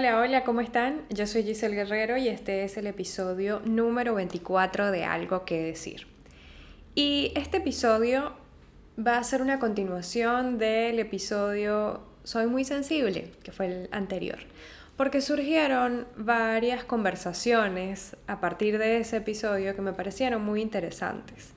Hola, 0.00 0.18
hola, 0.18 0.44
¿cómo 0.44 0.62
están? 0.62 1.02
Yo 1.10 1.26
soy 1.26 1.42
Giselle 1.42 1.76
Guerrero 1.76 2.16
y 2.16 2.26
este 2.26 2.64
es 2.64 2.78
el 2.78 2.86
episodio 2.86 3.60
número 3.66 4.14
24 4.14 4.92
de 4.92 5.04
Algo 5.04 5.44
que 5.44 5.62
decir. 5.62 6.06
Y 6.94 7.34
este 7.36 7.58
episodio 7.58 8.32
va 8.98 9.18
a 9.18 9.24
ser 9.24 9.42
una 9.42 9.58
continuación 9.58 10.56
del 10.56 10.98
episodio 11.00 12.00
Soy 12.24 12.46
muy 12.46 12.64
sensible, 12.64 13.30
que 13.42 13.52
fue 13.52 13.66
el 13.66 13.88
anterior, 13.92 14.38
porque 14.96 15.20
surgieron 15.20 16.06
varias 16.16 16.82
conversaciones 16.82 18.16
a 18.26 18.40
partir 18.40 18.78
de 18.78 19.00
ese 19.00 19.18
episodio 19.18 19.76
que 19.76 19.82
me 19.82 19.92
parecieron 19.92 20.42
muy 20.42 20.62
interesantes. 20.62 21.52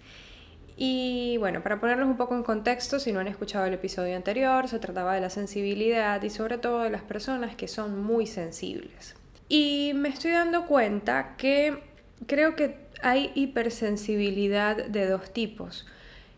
Y 0.75 1.37
bueno, 1.37 1.61
para 1.61 1.79
ponerlos 1.79 2.07
un 2.07 2.17
poco 2.17 2.35
en 2.35 2.43
contexto, 2.43 2.99
si 2.99 3.11
no 3.11 3.19
han 3.19 3.27
escuchado 3.27 3.65
el 3.65 3.73
episodio 3.73 4.15
anterior, 4.15 4.67
se 4.67 4.79
trataba 4.79 5.13
de 5.13 5.21
la 5.21 5.29
sensibilidad 5.29 6.21
y 6.23 6.29
sobre 6.29 6.57
todo 6.57 6.81
de 6.81 6.89
las 6.89 7.03
personas 7.03 7.55
que 7.55 7.67
son 7.67 8.03
muy 8.03 8.25
sensibles. 8.25 9.15
Y 9.49 9.91
me 9.93 10.09
estoy 10.09 10.31
dando 10.31 10.65
cuenta 10.65 11.35
que 11.37 11.77
creo 12.25 12.55
que 12.55 12.77
hay 13.03 13.31
hipersensibilidad 13.35 14.85
de 14.85 15.07
dos 15.07 15.31
tipos. 15.31 15.85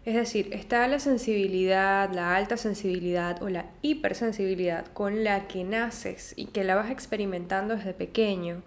Es 0.04 0.16
decir, 0.16 0.50
está 0.52 0.88
la 0.88 1.00
sensibilidad, 1.00 2.12
la 2.14 2.36
alta 2.36 2.58
sensibilidad 2.58 3.42
o 3.42 3.50
la 3.50 3.66
hipersensibilidad 3.82 4.86
con 4.88 5.24
la 5.24 5.48
que 5.48 5.64
naces 5.64 6.34
y 6.36 6.46
que 6.48 6.64
la 6.64 6.76
vas 6.76 6.92
experimentando 6.92 7.76
desde 7.76 7.94
pequeño 7.94 8.62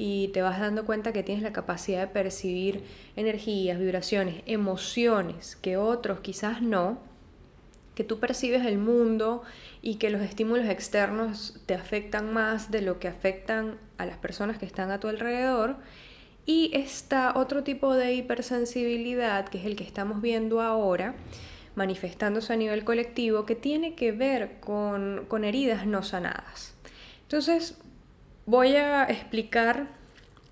y 0.00 0.28
te 0.28 0.42
vas 0.42 0.60
dando 0.60 0.86
cuenta 0.86 1.12
que 1.12 1.24
tienes 1.24 1.42
la 1.42 1.52
capacidad 1.52 2.00
de 2.00 2.06
percibir 2.06 2.84
energías, 3.16 3.80
vibraciones, 3.80 4.42
emociones 4.46 5.56
que 5.56 5.76
otros 5.76 6.20
quizás 6.20 6.62
no, 6.62 7.00
que 7.96 8.04
tú 8.04 8.20
percibes 8.20 8.64
el 8.64 8.78
mundo 8.78 9.42
y 9.82 9.96
que 9.96 10.08
los 10.10 10.22
estímulos 10.22 10.66
externos 10.66 11.60
te 11.66 11.74
afectan 11.74 12.32
más 12.32 12.70
de 12.70 12.80
lo 12.80 13.00
que 13.00 13.08
afectan 13.08 13.76
a 13.98 14.06
las 14.06 14.18
personas 14.18 14.56
que 14.56 14.66
están 14.66 14.92
a 14.92 15.00
tu 15.00 15.08
alrededor. 15.08 15.76
Y 16.46 16.70
está 16.74 17.36
otro 17.36 17.64
tipo 17.64 17.94
de 17.94 18.14
hipersensibilidad, 18.14 19.48
que 19.48 19.58
es 19.58 19.66
el 19.66 19.74
que 19.74 19.82
estamos 19.82 20.22
viendo 20.22 20.60
ahora, 20.60 21.16
manifestándose 21.74 22.52
a 22.52 22.56
nivel 22.56 22.84
colectivo, 22.84 23.44
que 23.44 23.56
tiene 23.56 23.96
que 23.96 24.12
ver 24.12 24.60
con, 24.60 25.24
con 25.26 25.42
heridas 25.42 25.84
no 25.84 26.04
sanadas. 26.04 26.74
Entonces, 27.22 27.76
Voy 28.48 28.76
a 28.76 29.04
explicar 29.04 29.88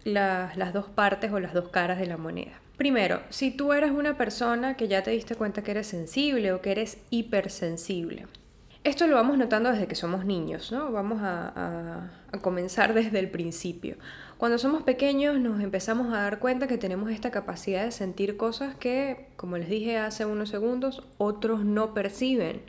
las 0.04 0.74
dos 0.74 0.84
partes 0.84 1.32
o 1.32 1.40
las 1.40 1.54
dos 1.54 1.68
caras 1.70 1.98
de 1.98 2.04
la 2.04 2.18
moneda. 2.18 2.60
Primero, 2.76 3.22
si 3.30 3.50
tú 3.50 3.72
eres 3.72 3.90
una 3.90 4.18
persona 4.18 4.76
que 4.76 4.86
ya 4.86 5.02
te 5.02 5.12
diste 5.12 5.34
cuenta 5.34 5.62
que 5.62 5.70
eres 5.70 5.86
sensible 5.86 6.52
o 6.52 6.60
que 6.60 6.72
eres 6.72 6.98
hipersensible. 7.08 8.26
Esto 8.84 9.06
lo 9.06 9.16
vamos 9.16 9.38
notando 9.38 9.72
desde 9.72 9.86
que 9.86 9.94
somos 9.94 10.26
niños, 10.26 10.70
¿no? 10.72 10.92
Vamos 10.92 11.22
a, 11.22 12.10
a, 12.34 12.38
comenzar 12.42 12.92
desde 12.92 13.18
el 13.18 13.30
principio. 13.30 13.96
Cuando 14.36 14.58
somos 14.58 14.82
pequeños 14.82 15.40
nos 15.40 15.62
empezamos 15.62 16.08
a 16.08 16.20
dar 16.20 16.38
cuenta 16.38 16.66
que 16.66 16.76
tenemos 16.76 17.10
esta 17.10 17.30
capacidad 17.30 17.82
de 17.82 17.92
sentir 17.92 18.36
cosas 18.36 18.74
que, 18.74 19.28
como 19.36 19.56
les 19.56 19.70
dije 19.70 19.96
hace 19.96 20.26
unos 20.26 20.50
segundos, 20.50 21.02
otros 21.16 21.64
no 21.64 21.94
perciben. 21.94 22.60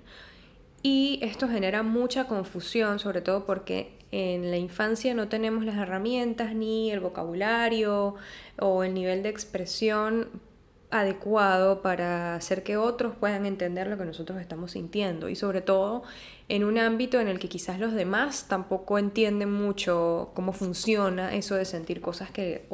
Y 0.84 1.20
esto 1.22 1.50
genera 1.50 1.84
mucha 1.84 2.28
confusión, 2.28 3.00
sobre 3.00 3.20
todo 3.20 3.46
porque 3.46 3.97
en 4.12 4.52
la 4.52 4.58
infancia 4.58 5.14
no 5.14 5.28
tenemos 5.28 5.66
las 5.66 5.76
herramientas 5.76 6.56
ni 6.56 6.92
el 6.92 7.00
vocabulario 7.00 8.16
o 8.60 8.84
el 8.84 8.94
nivel 8.94 9.24
de 9.24 9.30
expresión 9.30 10.30
adecuado 10.90 11.82
para 11.82 12.36
hacer 12.36 12.64
que 12.64 12.78
otros 12.78 13.14
puedan 13.20 13.46
entender 13.46 13.88
lo 13.88 13.98
que 13.98 14.06
nosotros 14.06 14.40
estamos 14.40 14.72
sintiendo 14.72 15.28
y 15.28 15.36
sobre 15.36 15.62
todo 15.62 16.04
en 16.48 16.64
un 16.64 16.78
ámbito 16.78 17.20
en 17.20 17.28
el 17.28 17.40
que 17.40 17.50
quizás 17.50 17.80
los 17.80 17.94
demás 17.94 18.48
tampoco 18.48 18.98
entienden 18.98 19.52
mucho 19.52 20.32
cómo 20.34 20.54
funciona 20.54 21.36
eso 21.36 21.56
de 21.56 21.66
sentir 21.66 22.00
cosas 22.00 22.32
que, 22.32 22.66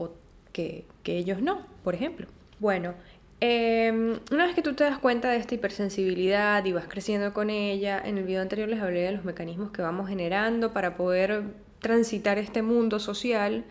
que, 0.51 0.85
que 1.01 1.17
ellos 1.17 1.41
no, 1.41 1.65
por 1.83 1.95
ejemplo. 1.95 2.27
Bueno, 2.59 2.93
Em, 3.45 4.21
una 4.31 4.45
vez 4.45 4.55
que 4.55 4.61
tú 4.61 4.73
te 4.73 4.85
das 4.85 4.99
cuenta 4.99 5.29
de 5.29 5.35
esta 5.35 5.53
hipersensibilidad 5.53 6.63
y 6.63 6.71
vas 6.71 6.85
creciendo 6.87 7.33
con 7.33 7.49
ella, 7.49 8.01
en 8.01 8.17
el 8.17 8.23
video 8.23 8.41
anterior 8.41 8.69
les 8.69 8.81
hablé 8.81 9.01
de 9.01 9.11
los 9.11 9.25
mecanismos 9.25 9.69
que 9.71 9.81
vamos 9.81 10.07
generando 10.07 10.71
para 10.71 10.95
poder 10.95 11.43
transitar 11.79 12.37
este 12.37 12.61
mundo 12.61 13.01
social 13.01 13.65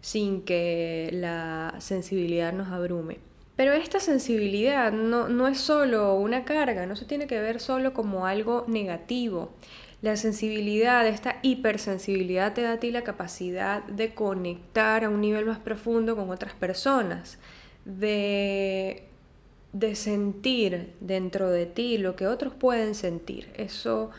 sin 0.00 0.42
que 0.42 1.08
la 1.12 1.72
sensibilidad 1.78 2.52
nos 2.52 2.72
abrume. 2.72 3.18
Pero 3.54 3.72
esta 3.74 4.00
sensibilidad 4.00 4.90
no, 4.90 5.28
no 5.28 5.46
es 5.46 5.58
solo 5.60 6.14
una 6.14 6.44
carga, 6.44 6.84
no 6.86 6.96
se 6.96 7.04
tiene 7.04 7.28
que 7.28 7.40
ver 7.40 7.60
solo 7.60 7.92
como 7.92 8.26
algo 8.26 8.64
negativo. 8.66 9.52
La 10.00 10.16
sensibilidad, 10.16 11.06
esta 11.06 11.36
hipersensibilidad 11.42 12.54
te 12.54 12.62
da 12.62 12.72
a 12.72 12.80
ti 12.80 12.90
la 12.90 13.04
capacidad 13.04 13.84
de 13.84 14.14
conectar 14.14 15.04
a 15.04 15.10
un 15.10 15.20
nivel 15.20 15.46
más 15.46 15.60
profundo 15.60 16.16
con 16.16 16.28
otras 16.30 16.54
personas, 16.54 17.38
de 17.84 19.11
de 19.72 19.94
sentir 19.94 20.94
dentro 21.00 21.50
de 21.50 21.66
ti 21.66 21.98
lo 21.98 22.14
que 22.14 22.26
otros 22.26 22.54
pueden 22.54 22.94
sentir. 22.94 23.48
Eso, 23.54 24.10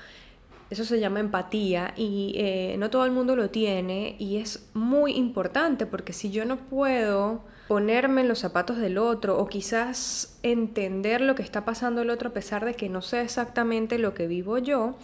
eso 0.70 0.84
se 0.84 1.00
llama 1.00 1.20
empatía 1.20 1.94
y 1.96 2.34
eh, 2.38 2.76
no 2.80 2.90
todo 2.90 3.06
el 3.06 3.12
mundo 3.12 3.36
lo 3.36 3.50
tiene 3.50 4.16
y 4.20 4.38
es 4.38 4.68
muy 4.74 5.14
importante 5.14 5.86
porque 5.86 6.14
si 6.14 6.32
yo 6.32 6.46
no 6.46 6.58
puedo 6.58 7.42
ponerme 7.68 8.22
en 8.22 8.28
los 8.28 8.40
zapatos 8.40 8.78
del 8.78 8.98
otro 8.98 9.38
o 9.38 9.48
quizás 9.48 10.38
entender 10.44 11.22
lo 11.22 11.36
que 11.36 11.44
está 11.44 11.66
pasando 11.66 12.02
el 12.02 12.10
otro 12.10 12.30
a 12.30 12.34
pesar 12.34 12.66
de 12.66 12.74
que 12.74 12.90
no 12.90 13.02
sé 13.02 13.22
exactamente 13.22 13.98
lo 14.00 14.14
que 14.14 14.28
vivo 14.28 14.58
yo, 14.58 14.96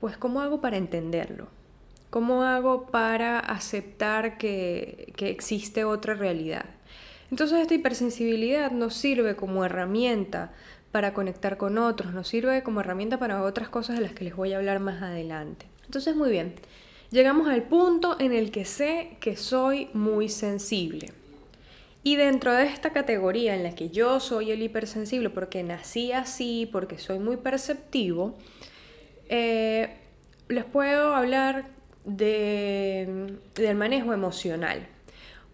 pues 0.00 0.16
¿cómo 0.16 0.40
hago 0.40 0.60
para 0.60 0.76
entenderlo? 0.76 1.48
¿Cómo 2.10 2.42
hago 2.42 2.86
para 2.86 3.38
aceptar 3.38 4.38
que, 4.38 5.12
que 5.16 5.28
existe 5.28 5.84
otra 5.84 6.14
realidad? 6.14 6.64
Entonces 7.30 7.60
esta 7.60 7.74
hipersensibilidad 7.74 8.70
nos 8.70 8.94
sirve 8.94 9.36
como 9.36 9.64
herramienta 9.64 10.52
para 10.92 11.12
conectar 11.12 11.58
con 11.58 11.78
otros, 11.78 12.14
nos 12.14 12.28
sirve 12.28 12.62
como 12.62 12.80
herramienta 12.80 13.18
para 13.18 13.42
otras 13.42 13.68
cosas 13.68 13.96
de 13.96 14.02
las 14.02 14.12
que 14.12 14.24
les 14.24 14.34
voy 14.34 14.52
a 14.52 14.56
hablar 14.56 14.80
más 14.80 15.02
adelante. 15.02 15.66
Entonces 15.84 16.16
muy 16.16 16.30
bien, 16.30 16.54
llegamos 17.10 17.48
al 17.48 17.64
punto 17.64 18.16
en 18.18 18.32
el 18.32 18.50
que 18.50 18.64
sé 18.64 19.16
que 19.20 19.36
soy 19.36 19.90
muy 19.92 20.28
sensible. 20.28 21.12
Y 22.02 22.16
dentro 22.16 22.54
de 22.54 22.64
esta 22.64 22.90
categoría 22.90 23.54
en 23.54 23.64
la 23.64 23.74
que 23.74 23.90
yo 23.90 24.20
soy 24.20 24.50
el 24.50 24.62
hipersensible 24.62 25.28
porque 25.28 25.62
nací 25.62 26.12
así, 26.12 26.66
porque 26.72 26.96
soy 26.96 27.18
muy 27.18 27.36
perceptivo, 27.36 28.34
eh, 29.28 29.96
les 30.48 30.64
puedo 30.64 31.14
hablar 31.14 31.66
de, 32.04 33.36
del 33.54 33.76
manejo 33.76 34.14
emocional. 34.14 34.88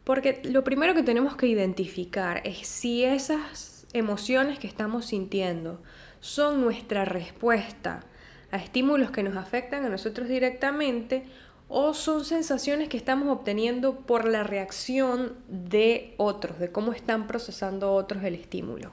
Porque 0.05 0.43
lo 0.45 0.65
primero 0.65 0.95
que 0.95 1.03
tenemos 1.03 1.37
que 1.37 1.47
identificar 1.47 2.43
es 2.45 2.67
si 2.69 3.05
esas 3.05 3.87
emociones 3.95 4.59
que 4.59 4.67
estamos 4.67 5.07
sintiendo 5.07 5.83
son 6.21 6.61
nuestra 6.61 7.05
respuesta 7.05 8.05
a 8.51 8.59
estímulos 8.59 9.11
que 9.11 9.23
nos 9.23 9.37
afectan 9.37 9.85
a 9.85 9.89
nosotros 9.89 10.29
directamente 10.29 11.25
o 11.69 11.95
son 11.95 12.25
sensaciones 12.25 12.89
que 12.89 12.97
estamos 12.97 13.29
obteniendo 13.29 13.97
por 14.01 14.29
la 14.29 14.43
reacción 14.45 15.35
de 15.49 16.15
otros, 16.19 16.59
de 16.59 16.71
cómo 16.71 16.93
están 16.93 17.27
procesando 17.27 17.93
otros 17.93 18.23
el 18.25 18.35
estímulo. 18.35 18.93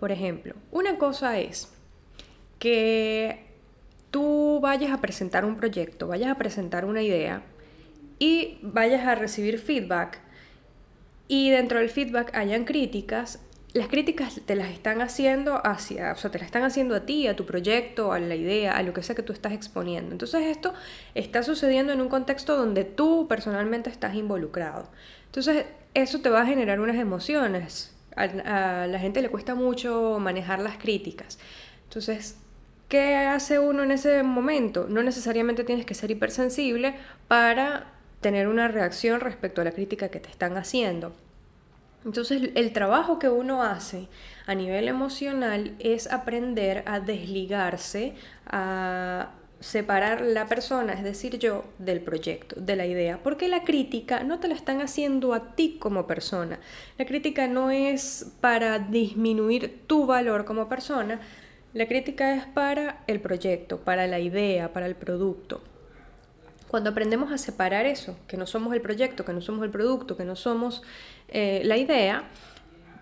Por 0.00 0.10
ejemplo, 0.10 0.54
una 0.70 0.96
cosa 0.96 1.38
es 1.38 1.72
que 2.58 3.46
tú 4.10 4.58
vayas 4.60 4.92
a 4.92 5.00
presentar 5.00 5.44
un 5.44 5.56
proyecto, 5.56 6.08
vayas 6.08 6.30
a 6.30 6.36
presentar 6.36 6.84
una 6.84 7.02
idea 7.02 7.42
y 8.18 8.58
vayas 8.62 9.06
a 9.06 9.14
recibir 9.14 9.58
feedback 9.58 10.20
y 11.28 11.50
dentro 11.50 11.78
del 11.78 11.90
feedback 11.90 12.34
hayan 12.34 12.64
críticas, 12.64 13.40
las 13.74 13.88
críticas 13.88 14.40
te 14.46 14.54
las 14.54 14.70
están 14.70 15.02
haciendo 15.02 15.60
hacia, 15.64 16.12
o 16.12 16.16
sea, 16.16 16.30
te 16.30 16.38
las 16.38 16.46
están 16.46 16.62
haciendo 16.62 16.96
a 16.96 17.00
ti, 17.04 17.26
a 17.26 17.36
tu 17.36 17.44
proyecto, 17.44 18.12
a 18.12 18.18
la 18.18 18.34
idea, 18.34 18.76
a 18.76 18.82
lo 18.82 18.94
que 18.94 19.02
sea 19.02 19.14
que 19.14 19.22
tú 19.22 19.34
estás 19.34 19.52
exponiendo. 19.52 20.12
Entonces 20.12 20.46
esto 20.46 20.72
está 21.14 21.42
sucediendo 21.42 21.92
en 21.92 22.00
un 22.00 22.08
contexto 22.08 22.56
donde 22.56 22.84
tú 22.84 23.26
personalmente 23.28 23.90
estás 23.90 24.14
involucrado. 24.14 24.88
Entonces 25.26 25.66
eso 25.92 26.20
te 26.20 26.30
va 26.30 26.42
a 26.42 26.46
generar 26.46 26.80
unas 26.80 26.96
emociones. 26.96 27.94
A, 28.16 28.22
a 28.84 28.86
la 28.86 28.98
gente 28.98 29.20
le 29.20 29.28
cuesta 29.28 29.54
mucho 29.54 30.18
manejar 30.18 30.60
las 30.60 30.78
críticas. 30.78 31.38
Entonces, 31.84 32.36
¿qué 32.88 33.14
hace 33.16 33.58
uno 33.58 33.82
en 33.82 33.90
ese 33.90 34.22
momento? 34.22 34.86
No 34.88 35.02
necesariamente 35.02 35.62
tienes 35.62 35.84
que 35.84 35.94
ser 35.94 36.10
hipersensible 36.10 36.94
para 37.28 37.97
tener 38.20 38.48
una 38.48 38.68
reacción 38.68 39.20
respecto 39.20 39.60
a 39.60 39.64
la 39.64 39.72
crítica 39.72 40.08
que 40.08 40.20
te 40.20 40.30
están 40.30 40.56
haciendo. 40.56 41.12
Entonces 42.04 42.50
el 42.54 42.72
trabajo 42.72 43.18
que 43.18 43.28
uno 43.28 43.62
hace 43.62 44.08
a 44.46 44.54
nivel 44.54 44.88
emocional 44.88 45.74
es 45.78 46.10
aprender 46.10 46.82
a 46.86 47.00
desligarse, 47.00 48.14
a 48.46 49.30
separar 49.60 50.20
la 50.20 50.46
persona, 50.46 50.92
es 50.92 51.02
decir, 51.02 51.38
yo, 51.38 51.64
del 51.78 52.00
proyecto, 52.00 52.60
de 52.60 52.76
la 52.76 52.86
idea, 52.86 53.18
porque 53.22 53.48
la 53.48 53.64
crítica 53.64 54.22
no 54.22 54.38
te 54.38 54.46
la 54.46 54.54
están 54.54 54.80
haciendo 54.80 55.34
a 55.34 55.56
ti 55.56 55.78
como 55.80 56.06
persona. 56.06 56.60
La 56.96 57.04
crítica 57.06 57.48
no 57.48 57.70
es 57.70 58.32
para 58.40 58.78
disminuir 58.78 59.82
tu 59.86 60.06
valor 60.06 60.44
como 60.44 60.68
persona, 60.68 61.20
la 61.74 61.86
crítica 61.86 62.34
es 62.34 62.46
para 62.46 63.02
el 63.06 63.20
proyecto, 63.20 63.78
para 63.78 64.06
la 64.06 64.20
idea, 64.20 64.72
para 64.72 64.86
el 64.86 64.94
producto. 64.94 65.60
Cuando 66.68 66.90
aprendemos 66.90 67.32
a 67.32 67.38
separar 67.38 67.86
eso, 67.86 68.16
que 68.26 68.36
no 68.36 68.46
somos 68.46 68.74
el 68.74 68.82
proyecto, 68.82 69.24
que 69.24 69.32
no 69.32 69.40
somos 69.40 69.64
el 69.64 69.70
producto, 69.70 70.16
que 70.16 70.24
no 70.24 70.36
somos 70.36 70.82
eh, 71.28 71.62
la 71.64 71.78
idea, 71.78 72.24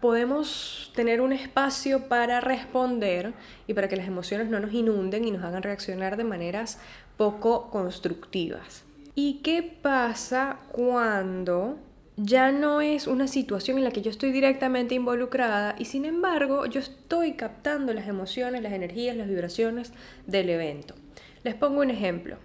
podemos 0.01 0.93
tener 0.95 1.21
un 1.21 1.33
espacio 1.33 2.09
para 2.09 2.41
responder 2.41 3.35
y 3.67 3.75
para 3.75 3.89
que 3.89 3.97
las 3.97 4.07
emociones 4.07 4.49
no 4.49 4.61
nos 4.61 4.73
inunden 4.73 5.25
y 5.25 5.33
nos 5.33 5.43
hagan 5.43 5.65
reaccionar 5.65 6.17
de 6.17 6.25
maneras 6.25 6.79
poco 7.17 7.71
constructivas. 7.71 8.85
¿Y 9.17 9.41
qué 9.43 9.63
pasa 9.63 10.59
cuando 10.71 11.79
ya 12.17 12.53
no 12.53 12.81
es 12.81 13.07
una 13.07 13.27
situación 13.27 13.79
en 13.79 13.85
la 13.85 13.91
que 13.91 14.03
yo 14.03 14.11
estoy 14.11 14.31
directamente 14.31 14.95
involucrada 14.95 15.75
y 15.79 15.87
sin 15.87 16.05
embargo 16.05 16.67
yo 16.67 16.81
estoy 16.81 17.33
captando 17.33 17.93
las 17.93 18.07
emociones, 18.07 18.63
las 18.63 18.73
energías, 18.73 19.17
las 19.17 19.29
vibraciones 19.29 19.93
del 20.27 20.51
evento? 20.51 20.95
Les 21.43 21.55
pongo 21.55 21.81
un 21.81 21.91
ejemplo. 21.91 22.39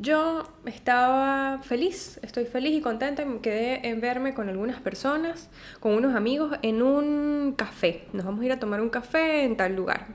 Yo 0.00 0.44
estaba 0.64 1.60
feliz, 1.62 2.18
estoy 2.22 2.46
feliz 2.46 2.72
y 2.72 2.80
contenta, 2.80 3.22
me 3.26 3.40
quedé 3.40 3.86
en 3.86 4.00
verme 4.00 4.32
con 4.32 4.48
algunas 4.48 4.80
personas, 4.80 5.50
con 5.78 5.92
unos 5.92 6.14
amigos 6.16 6.56
en 6.62 6.80
un 6.80 7.52
café. 7.54 8.06
Nos 8.14 8.24
vamos 8.24 8.40
a 8.40 8.46
ir 8.46 8.52
a 8.52 8.58
tomar 8.58 8.80
un 8.80 8.88
café 8.88 9.44
en 9.44 9.58
tal 9.58 9.76
lugar. 9.76 10.06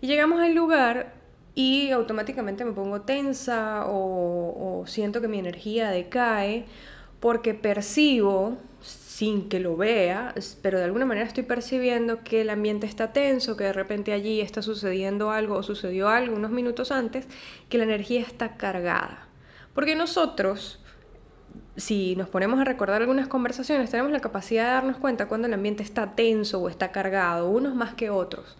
Y 0.00 0.06
llegamos 0.06 0.40
al 0.40 0.54
lugar 0.54 1.14
y 1.56 1.90
automáticamente 1.90 2.64
me 2.64 2.70
pongo 2.70 3.00
tensa 3.00 3.86
o, 3.88 4.82
o 4.82 4.86
siento 4.86 5.20
que 5.20 5.26
mi 5.26 5.40
energía 5.40 5.90
decae 5.90 6.66
porque 7.18 7.54
percibo 7.54 8.56
sin 9.16 9.48
que 9.48 9.60
lo 9.60 9.78
vea, 9.78 10.34
pero 10.60 10.76
de 10.76 10.84
alguna 10.84 11.06
manera 11.06 11.26
estoy 11.26 11.42
percibiendo 11.42 12.22
que 12.22 12.42
el 12.42 12.50
ambiente 12.50 12.86
está 12.86 13.14
tenso, 13.14 13.56
que 13.56 13.64
de 13.64 13.72
repente 13.72 14.12
allí 14.12 14.42
está 14.42 14.60
sucediendo 14.60 15.30
algo 15.30 15.54
o 15.54 15.62
sucedió 15.62 16.10
algo 16.10 16.36
unos 16.36 16.50
minutos 16.50 16.92
antes, 16.92 17.26
que 17.70 17.78
la 17.78 17.84
energía 17.84 18.20
está 18.20 18.58
cargada. 18.58 19.26
Porque 19.72 19.96
nosotros, 19.96 20.84
si 21.78 22.14
nos 22.16 22.28
ponemos 22.28 22.60
a 22.60 22.64
recordar 22.64 23.00
algunas 23.00 23.26
conversaciones, 23.26 23.90
tenemos 23.90 24.12
la 24.12 24.20
capacidad 24.20 24.64
de 24.64 24.70
darnos 24.72 24.98
cuenta 24.98 25.28
cuando 25.28 25.46
el 25.46 25.54
ambiente 25.54 25.82
está 25.82 26.14
tenso 26.14 26.60
o 26.60 26.68
está 26.68 26.92
cargado, 26.92 27.48
unos 27.48 27.74
más 27.74 27.94
que 27.94 28.10
otros. 28.10 28.58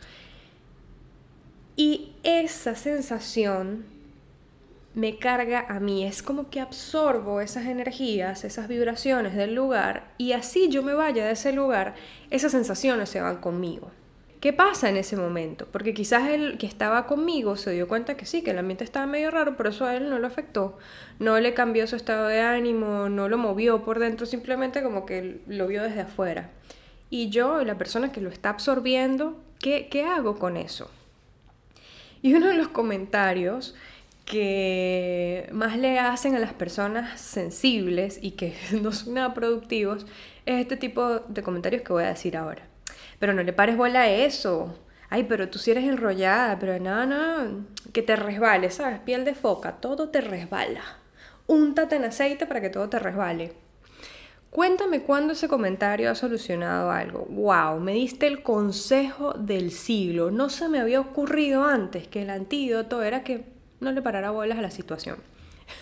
Y 1.76 2.14
esa 2.22 2.76
sensación 2.76 3.84
me 4.96 5.18
carga 5.18 5.66
a 5.68 5.78
mí. 5.78 6.04
Es 6.04 6.22
como 6.22 6.50
que 6.50 6.58
absorbo 6.58 7.40
esas 7.40 7.66
energías, 7.66 8.44
esas 8.44 8.66
vibraciones 8.66 9.36
del 9.36 9.54
lugar 9.54 10.10
y 10.18 10.32
así 10.32 10.68
yo 10.68 10.82
me 10.82 10.94
vaya 10.94 11.24
de 11.26 11.32
ese 11.32 11.52
lugar, 11.52 11.94
esas 12.30 12.50
sensaciones 12.50 13.10
se 13.10 13.20
van 13.20 13.36
conmigo. 13.36 13.90
¿Qué 14.40 14.52
pasa 14.52 14.88
en 14.88 14.96
ese 14.96 15.16
momento? 15.16 15.66
Porque 15.70 15.92
quizás 15.92 16.28
el 16.30 16.56
que 16.56 16.66
estaba 16.66 17.06
conmigo 17.06 17.56
se 17.56 17.72
dio 17.72 17.88
cuenta 17.88 18.16
que 18.16 18.26
sí, 18.26 18.42
que 18.42 18.52
el 18.52 18.58
ambiente 18.58 18.84
estaba 18.84 19.06
medio 19.06 19.30
raro, 19.30 19.56
pero 19.56 19.70
eso 19.70 19.84
a 19.84 19.96
él 19.96 20.08
no 20.08 20.18
lo 20.18 20.26
afectó. 20.26 20.78
No 21.18 21.38
le 21.40 21.52
cambió 21.52 21.86
su 21.86 21.96
estado 21.96 22.28
de 22.28 22.40
ánimo, 22.40 23.08
no 23.08 23.28
lo 23.28 23.38
movió 23.38 23.84
por 23.84 23.98
dentro, 23.98 24.24
simplemente 24.24 24.82
como 24.82 25.04
que 25.04 25.40
lo 25.46 25.66
vio 25.66 25.82
desde 25.82 26.02
afuera. 26.02 26.50
Y 27.10 27.28
yo, 27.28 27.64
la 27.64 27.76
persona 27.76 28.12
que 28.12 28.20
lo 28.20 28.30
está 28.30 28.50
absorbiendo, 28.50 29.36
¿qué, 29.58 29.88
qué 29.90 30.04
hago 30.04 30.38
con 30.38 30.56
eso? 30.56 30.90
Y 32.22 32.34
uno 32.34 32.46
de 32.46 32.54
los 32.54 32.68
comentarios 32.68 33.74
que 34.26 35.48
más 35.52 35.78
le 35.78 35.98
hacen 36.00 36.34
a 36.34 36.40
las 36.40 36.52
personas 36.52 37.18
sensibles 37.18 38.18
y 38.20 38.32
que 38.32 38.54
no 38.82 38.92
son 38.92 39.14
nada 39.14 39.32
productivos 39.32 40.04
es 40.44 40.60
este 40.60 40.76
tipo 40.76 41.20
de 41.20 41.42
comentarios 41.42 41.82
que 41.82 41.92
voy 41.92 42.04
a 42.04 42.08
decir 42.08 42.36
ahora. 42.36 42.68
Pero 43.18 43.32
no 43.32 43.42
le 43.42 43.52
pares 43.52 43.76
bola 43.76 44.02
a 44.02 44.10
eso. 44.10 44.78
Ay, 45.08 45.24
pero 45.24 45.48
tú 45.48 45.58
sí 45.58 45.70
eres 45.70 45.84
enrollada, 45.84 46.58
pero 46.58 46.78
no, 46.80 47.06
no, 47.06 47.66
que 47.92 48.02
te 48.02 48.16
resbale, 48.16 48.70
¿sabes? 48.70 48.98
Piel 49.00 49.24
de 49.24 49.34
foca, 49.34 49.76
todo 49.76 50.08
te 50.08 50.20
resbala. 50.20 50.82
Úntate 51.46 51.96
en 51.96 52.04
aceite 52.04 52.46
para 52.46 52.60
que 52.60 52.70
todo 52.70 52.88
te 52.88 52.98
resbale. 52.98 53.52
Cuéntame 54.50 55.02
cuándo 55.02 55.34
ese 55.34 55.48
comentario 55.48 56.10
ha 56.10 56.14
solucionado 56.16 56.90
algo. 56.90 57.26
¡Wow! 57.28 57.78
Me 57.78 57.92
diste 57.92 58.26
el 58.26 58.42
consejo 58.42 59.34
del 59.34 59.70
siglo. 59.70 60.30
No 60.32 60.48
se 60.48 60.68
me 60.68 60.80
había 60.80 61.00
ocurrido 61.00 61.64
antes 61.64 62.08
que 62.08 62.22
el 62.22 62.30
antídoto 62.30 63.02
era 63.02 63.22
que 63.22 63.55
no 63.80 63.92
le 63.92 64.02
parará 64.02 64.30
bolas 64.30 64.58
a 64.58 64.62
la 64.62 64.70
situación. 64.70 65.18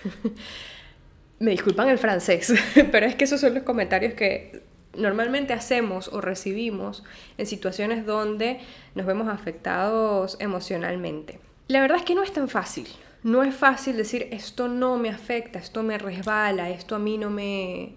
Me 1.39 1.51
disculpan 1.51 1.89
el 1.89 1.99
francés, 1.99 2.53
pero 2.93 3.07
es 3.07 3.17
que 3.17 3.25
esos 3.25 3.41
son 3.41 3.55
los 3.55 3.65
comentarios 3.65 4.15
que 4.15 4.63
normalmente 4.97 5.53
hacemos 5.53 6.09
o 6.09 6.21
recibimos 6.21 7.05
en 7.37 7.47
situaciones 7.47 8.07
donde 8.07 8.61
nos 8.95 9.07
vemos 9.07 9.29
afectados 9.29 10.37
emocionalmente. 10.39 11.41
La 11.67 11.81
verdad 11.81 11.99
es 11.99 12.05
que 12.05 12.15
no 12.15 12.23
es 12.23 12.33
tan 12.33 12.49
fácil. 12.49 12.87
No 13.25 13.43
es 13.43 13.55
fácil 13.55 13.97
decir 13.97 14.29
esto 14.31 14.69
no 14.69 14.99
me 14.99 15.09
afecta, 15.09 15.59
esto 15.59 15.83
me 15.83 15.99
resbala, 15.99 16.71
esto 16.71 16.95
a 16.95 16.99
mí 16.99 17.17
no 17.17 17.31
me, 17.31 17.95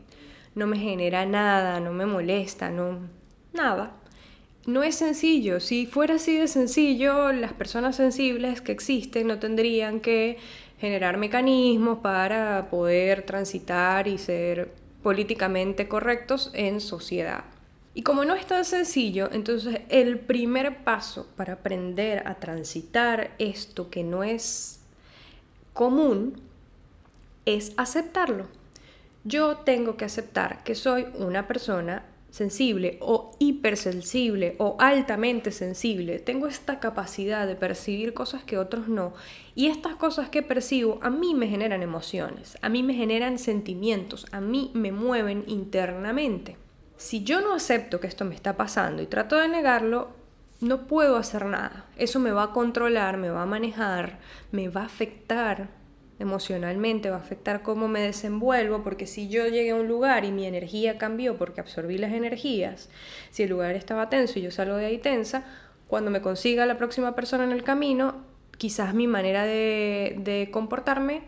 no 0.56 0.68
me 0.68 0.78
genera 0.78 1.26
nada, 1.26 1.80
no 1.80 1.92
me 1.92 2.06
molesta, 2.06 2.70
no 2.70 3.00
nada 3.54 3.92
no 4.68 4.84
es 4.84 4.96
sencillo. 4.96 5.62
Si 5.62 5.88
fuera 5.88 6.16
así 6.16 6.38
de 6.38 6.48
sencillo, 6.48 7.32
las 7.32 7.54
personas 7.54 7.96
sensibles 7.96 8.62
que 8.62 8.74
existen 8.74 9.28
no 9.28 9.40
tendrían 9.40 10.02
que 10.02 10.38
generar 10.78 11.18
mecanismos 11.18 12.00
para 12.00 12.70
poder 12.70 13.24
transitar 13.24 14.10
y 14.10 14.18
ser 14.18 14.74
políticamente 15.02 15.88
correctos 15.88 16.52
en 16.54 16.82
sociedad. 16.82 17.46
Y 17.94 18.04
como 18.04 18.26
no 18.26 18.36
es 18.36 18.46
tan 18.46 18.66
sencillo, 18.66 19.30
entonces 19.32 19.80
el 19.88 20.20
primer 20.20 20.84
paso 20.84 21.28
para 21.38 21.54
aprender 21.54 22.28
a 22.28 22.36
transitar 22.36 23.32
esto 23.40 23.90
que 23.90 24.04
no 24.04 24.22
es 24.22 24.82
común 25.72 26.42
es 27.46 27.72
aceptarlo. 27.78 28.48
Yo 29.24 29.60
tengo 29.60 29.96
que 29.96 30.04
aceptar 30.04 30.62
que 30.66 30.76
soy 30.76 31.08
una 31.16 31.48
persona 31.48 32.04
sensible 32.38 32.98
o 33.02 33.32
hipersensible 33.40 34.56
o 34.60 34.78
altamente 34.80 35.52
sensible, 35.52 36.20
tengo 36.20 36.48
esta 36.48 36.80
capacidad 36.80 37.48
de 37.48 37.56
percibir 37.56 38.14
cosas 38.14 38.44
que 38.44 38.60
otros 38.60 38.88
no. 38.88 39.14
Y 39.56 39.68
estas 39.68 39.96
cosas 39.96 40.30
que 40.30 40.44
percibo 40.44 41.00
a 41.02 41.10
mí 41.10 41.34
me 41.34 41.48
generan 41.48 41.82
emociones, 41.82 42.58
a 42.62 42.70
mí 42.70 42.84
me 42.84 42.94
generan 42.94 43.40
sentimientos, 43.40 44.28
a 44.32 44.40
mí 44.40 44.72
me 44.76 44.92
mueven 44.92 45.44
internamente. 45.48 46.58
Si 46.96 47.24
yo 47.24 47.42
no 47.42 47.54
acepto 47.54 48.00
que 48.00 48.08
esto 48.08 48.24
me 48.24 48.36
está 48.36 48.56
pasando 48.56 49.02
y 49.02 49.08
trato 49.08 49.36
de 49.38 49.48
negarlo, 49.48 50.10
no 50.62 50.88
puedo 50.88 51.18
hacer 51.18 51.46
nada. 51.46 51.86
Eso 51.98 52.20
me 52.20 52.32
va 52.32 52.44
a 52.44 52.52
controlar, 52.54 53.18
me 53.18 53.30
va 53.30 53.44
a 53.44 53.48
manejar, 53.48 54.20
me 54.52 54.70
va 54.70 54.82
a 54.82 54.86
afectar 54.86 55.70
emocionalmente, 56.20 57.10
va 57.10 57.18
a 57.18 57.20
afectar 57.20 57.62
cómo 57.62 57.88
me 57.88 58.02
desenvuelvo, 58.02 58.84
porque 58.84 59.08
si 59.08 59.30
yo 59.30 59.48
llegué 59.48 59.72
a 59.72 59.76
un 59.76 59.88
lugar 59.88 60.26
y 60.26 60.32
mi 60.32 60.46
energía 60.46 60.98
cambió 60.98 61.38
porque 61.38 61.62
absorbí 61.62 61.98
las 61.98 62.14
energías, 62.14 62.90
si 63.30 63.44
el 63.44 63.50
lugar 63.50 63.76
estaba 63.76 64.10
tenso 64.10 64.40
y 64.40 64.42
yo 64.42 64.52
salgo 64.52 64.76
de 64.76 64.88
ahí 64.88 64.98
tensa, 64.98 65.44
cuando 65.88 66.12
me 66.12 66.22
consiga 66.22 66.66
la 66.66 66.78
próxima 66.78 67.16
persona 67.16 67.44
en 67.44 67.52
el 67.52 67.64
camino, 67.64 68.26
quizás 68.58 68.94
mi 68.94 69.08
manera 69.08 69.46
de, 69.46 70.16
de 70.20 70.50
comportarme 70.52 71.22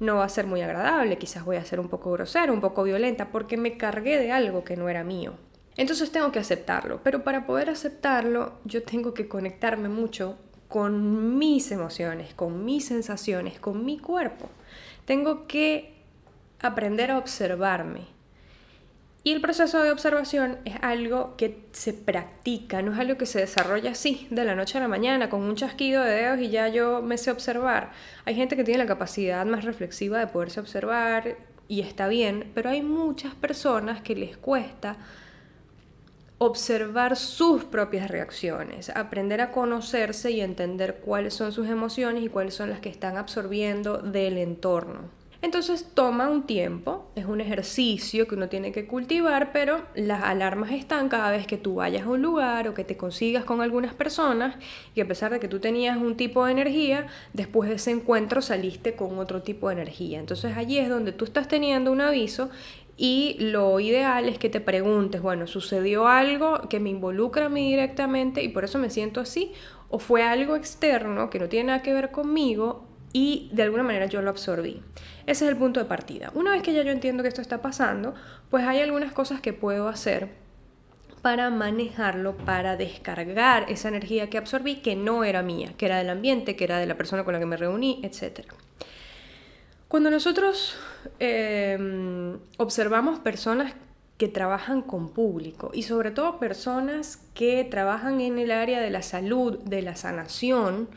no 0.00 0.16
va 0.16 0.24
a 0.24 0.28
ser 0.28 0.46
muy 0.46 0.60
agradable, 0.60 1.16
quizás 1.16 1.44
voy 1.44 1.56
a 1.56 1.64
ser 1.64 1.78
un 1.78 1.88
poco 1.88 2.10
grosera, 2.10 2.52
un 2.52 2.60
poco 2.60 2.82
violenta, 2.82 3.30
porque 3.30 3.56
me 3.56 3.76
cargué 3.76 4.18
de 4.18 4.32
algo 4.32 4.64
que 4.64 4.76
no 4.76 4.88
era 4.88 5.04
mío. 5.04 5.34
Entonces 5.76 6.10
tengo 6.12 6.32
que 6.32 6.40
aceptarlo, 6.40 7.00
pero 7.02 7.24
para 7.24 7.46
poder 7.46 7.70
aceptarlo 7.70 8.54
yo 8.64 8.82
tengo 8.82 9.14
que 9.14 9.28
conectarme 9.28 9.88
mucho 9.88 10.36
con 10.72 11.36
mis 11.38 11.70
emociones, 11.70 12.32
con 12.32 12.64
mis 12.64 12.86
sensaciones, 12.86 13.60
con 13.60 13.84
mi 13.84 13.98
cuerpo. 13.98 14.48
Tengo 15.04 15.46
que 15.46 15.92
aprender 16.60 17.10
a 17.10 17.18
observarme. 17.18 18.06
Y 19.22 19.32
el 19.32 19.42
proceso 19.42 19.82
de 19.82 19.90
observación 19.90 20.56
es 20.64 20.76
algo 20.80 21.36
que 21.36 21.66
se 21.72 21.92
practica, 21.92 22.80
no 22.80 22.94
es 22.94 22.98
algo 22.98 23.18
que 23.18 23.26
se 23.26 23.40
desarrolla 23.40 23.90
así, 23.90 24.26
de 24.30 24.46
la 24.46 24.54
noche 24.54 24.78
a 24.78 24.80
la 24.80 24.88
mañana, 24.88 25.28
con 25.28 25.42
un 25.42 25.56
chasquido 25.56 26.02
de 26.02 26.10
dedos 26.10 26.40
y 26.40 26.48
ya 26.48 26.68
yo 26.68 27.02
me 27.02 27.18
sé 27.18 27.30
observar. 27.30 27.90
Hay 28.24 28.34
gente 28.34 28.56
que 28.56 28.64
tiene 28.64 28.78
la 28.78 28.88
capacidad 28.88 29.44
más 29.44 29.66
reflexiva 29.66 30.20
de 30.20 30.26
poderse 30.26 30.58
observar 30.58 31.36
y 31.68 31.82
está 31.82 32.08
bien, 32.08 32.50
pero 32.54 32.70
hay 32.70 32.80
muchas 32.80 33.34
personas 33.34 34.00
que 34.00 34.16
les 34.16 34.38
cuesta 34.38 34.96
observar 36.44 37.16
sus 37.16 37.62
propias 37.62 38.10
reacciones, 38.10 38.90
aprender 38.90 39.40
a 39.40 39.52
conocerse 39.52 40.32
y 40.32 40.40
entender 40.40 40.96
cuáles 40.96 41.34
son 41.34 41.52
sus 41.52 41.68
emociones 41.68 42.24
y 42.24 42.28
cuáles 42.28 42.54
son 42.54 42.68
las 42.68 42.80
que 42.80 42.88
están 42.88 43.16
absorbiendo 43.16 43.98
del 43.98 44.38
entorno. 44.38 45.21
Entonces 45.42 45.88
toma 45.92 46.28
un 46.28 46.44
tiempo, 46.44 47.10
es 47.16 47.24
un 47.24 47.40
ejercicio 47.40 48.28
que 48.28 48.36
uno 48.36 48.48
tiene 48.48 48.70
que 48.70 48.86
cultivar, 48.86 49.50
pero 49.52 49.82
las 49.96 50.22
alarmas 50.22 50.70
están 50.70 51.08
cada 51.08 51.32
vez 51.32 51.48
que 51.48 51.56
tú 51.56 51.74
vayas 51.74 52.06
a 52.06 52.10
un 52.10 52.22
lugar 52.22 52.68
o 52.68 52.74
que 52.74 52.84
te 52.84 52.96
consigas 52.96 53.42
con 53.42 53.60
algunas 53.60 53.92
personas 53.92 54.54
y 54.94 55.00
a 55.00 55.08
pesar 55.08 55.32
de 55.32 55.40
que 55.40 55.48
tú 55.48 55.58
tenías 55.58 55.96
un 55.96 56.16
tipo 56.16 56.44
de 56.44 56.52
energía, 56.52 57.08
después 57.32 57.68
de 57.68 57.74
ese 57.74 57.90
encuentro 57.90 58.40
saliste 58.40 58.94
con 58.94 59.18
otro 59.18 59.42
tipo 59.42 59.66
de 59.66 59.74
energía. 59.74 60.20
Entonces 60.20 60.56
allí 60.56 60.78
es 60.78 60.88
donde 60.88 61.10
tú 61.10 61.24
estás 61.24 61.48
teniendo 61.48 61.90
un 61.90 62.02
aviso 62.02 62.48
y 62.96 63.36
lo 63.40 63.80
ideal 63.80 64.28
es 64.28 64.38
que 64.38 64.48
te 64.48 64.60
preguntes, 64.60 65.22
bueno, 65.22 65.48
¿sucedió 65.48 66.06
algo 66.06 66.68
que 66.68 66.78
me 66.78 66.90
involucra 66.90 67.46
a 67.46 67.48
mí 67.48 67.68
directamente 67.68 68.44
y 68.44 68.48
por 68.48 68.62
eso 68.62 68.78
me 68.78 68.90
siento 68.90 69.20
así? 69.20 69.52
¿O 69.88 69.98
fue 69.98 70.22
algo 70.22 70.54
externo 70.54 71.30
que 71.30 71.40
no 71.40 71.48
tiene 71.48 71.66
nada 71.66 71.82
que 71.82 71.92
ver 71.92 72.12
conmigo 72.12 72.91
y 73.12 73.50
de 73.52 73.62
alguna 73.62 73.82
manera 73.82 74.06
yo 74.06 74.22
lo 74.22 74.30
absorbí. 74.30 74.82
Ese 75.26 75.44
es 75.44 75.50
el 75.50 75.56
punto 75.56 75.80
de 75.80 75.86
partida. 75.86 76.30
Una 76.34 76.52
vez 76.52 76.62
que 76.62 76.72
ya 76.72 76.82
yo 76.82 76.92
entiendo 76.92 77.22
que 77.22 77.28
esto 77.28 77.40
está 77.40 77.60
pasando, 77.62 78.14
pues 78.50 78.66
hay 78.66 78.80
algunas 78.80 79.12
cosas 79.12 79.40
que 79.40 79.52
puedo 79.52 79.88
hacer 79.88 80.30
para 81.22 81.50
manejarlo, 81.50 82.36
para 82.36 82.76
descargar 82.76 83.70
esa 83.70 83.88
energía 83.88 84.28
que 84.28 84.38
absorbí 84.38 84.76
que 84.76 84.96
no 84.96 85.22
era 85.22 85.42
mía, 85.42 85.72
que 85.76 85.86
era 85.86 85.98
del 85.98 86.10
ambiente, 86.10 86.56
que 86.56 86.64
era 86.64 86.78
de 86.78 86.86
la 86.86 86.96
persona 86.96 87.24
con 87.24 87.32
la 87.32 87.38
que 87.38 87.46
me 87.46 87.56
reuní, 87.56 88.00
etc. 88.02 88.52
Cuando 89.86 90.10
nosotros 90.10 90.76
em, 91.20 92.38
observamos 92.56 93.20
personas 93.20 93.74
que 94.18 94.26
trabajan 94.28 94.82
con 94.82 95.10
público 95.10 95.70
y 95.74 95.84
sobre 95.84 96.10
todo 96.10 96.38
personas 96.38 97.18
que 97.34 97.64
trabajan 97.64 98.20
en 98.20 98.38
el 98.38 98.50
área 98.50 98.80
de 98.80 98.90
la 98.90 99.02
salud, 99.02 99.58
de 99.64 99.82
la 99.82 99.94
sanación, 99.94 100.88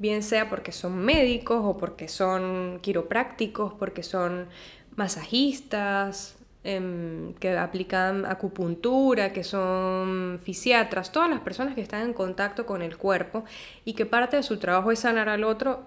bien 0.00 0.22
sea 0.22 0.48
porque 0.48 0.72
son 0.72 0.98
médicos 0.98 1.60
o 1.62 1.76
porque 1.76 2.08
son 2.08 2.78
quiroprácticos, 2.80 3.74
porque 3.74 4.02
son 4.02 4.48
masajistas, 4.96 6.36
em, 6.64 7.34
que 7.34 7.56
aplican 7.56 8.24
acupuntura, 8.24 9.32
que 9.32 9.44
son 9.44 10.40
fisiatras, 10.42 11.12
todas 11.12 11.28
las 11.28 11.40
personas 11.40 11.74
que 11.74 11.82
están 11.82 12.02
en 12.02 12.14
contacto 12.14 12.64
con 12.64 12.80
el 12.80 12.96
cuerpo 12.96 13.44
y 13.84 13.92
que 13.92 14.06
parte 14.06 14.38
de 14.38 14.42
su 14.42 14.58
trabajo 14.58 14.90
es 14.90 15.00
sanar 15.00 15.28
al 15.28 15.44
otro 15.44 15.84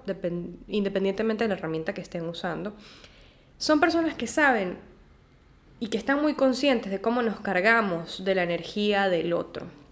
independientemente 0.67 1.43
de 1.43 1.48
la 1.48 1.55
herramienta 1.55 1.93
que 1.93 2.01
estén 2.01 2.27
usando, 2.29 2.74
son 3.58 3.79
personas 3.79 4.13
que 4.15 4.27
saben 4.27 4.77
y 5.79 5.88
que 5.88 5.98
están 5.98 6.22
muy 6.22 6.36
conscientes 6.36 6.91
de 6.91 7.01
cómo 7.01 7.24
nos 7.24 7.39
cargamos 7.39 8.24
de 8.24 8.36
la 8.36 8.43
energía 8.43 9.10
del 9.10 9.34
otro. 9.34 9.83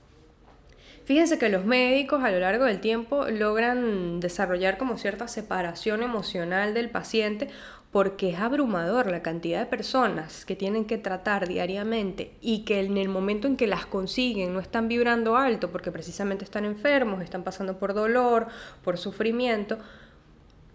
Fíjense 1.06 1.40
que 1.40 1.50
los 1.50 1.66
médicos 1.66 2.24
a 2.24 2.32
lo 2.32 2.40
largo 2.40 2.66
del 2.66 2.80
tiempo 2.80 3.26
logran 3.28 4.20
desarrollar 4.20 4.78
como 4.78 4.98
cierta 4.98 5.28
separación 5.28 6.04
emocional 6.04 6.74
del 6.74 6.90
paciente 6.90 7.50
porque 7.92 8.30
es 8.30 8.40
abrumador 8.40 9.12
la 9.12 9.22
cantidad 9.22 9.60
de 9.60 9.66
personas 9.66 10.46
que 10.46 10.56
tienen 10.56 10.86
que 10.86 10.98
tratar 10.98 11.48
diariamente 11.48 12.32
y 12.40 12.64
que 12.64 12.80
en 12.80 12.98
el 12.98 13.10
momento 13.10 13.48
en 13.48 13.58
que 13.58 13.68
las 13.68 13.86
consiguen 13.86 14.54
no 14.54 14.60
están 14.60 14.88
vibrando 14.88 15.36
alto 15.36 15.72
porque 15.72 15.92
precisamente 15.92 16.46
están 16.46 16.64
enfermos, 16.64 17.22
están 17.22 17.44
pasando 17.44 17.78
por 17.78 17.94
dolor, 17.94 18.48
por 18.82 18.98
sufrimiento, 18.98 19.78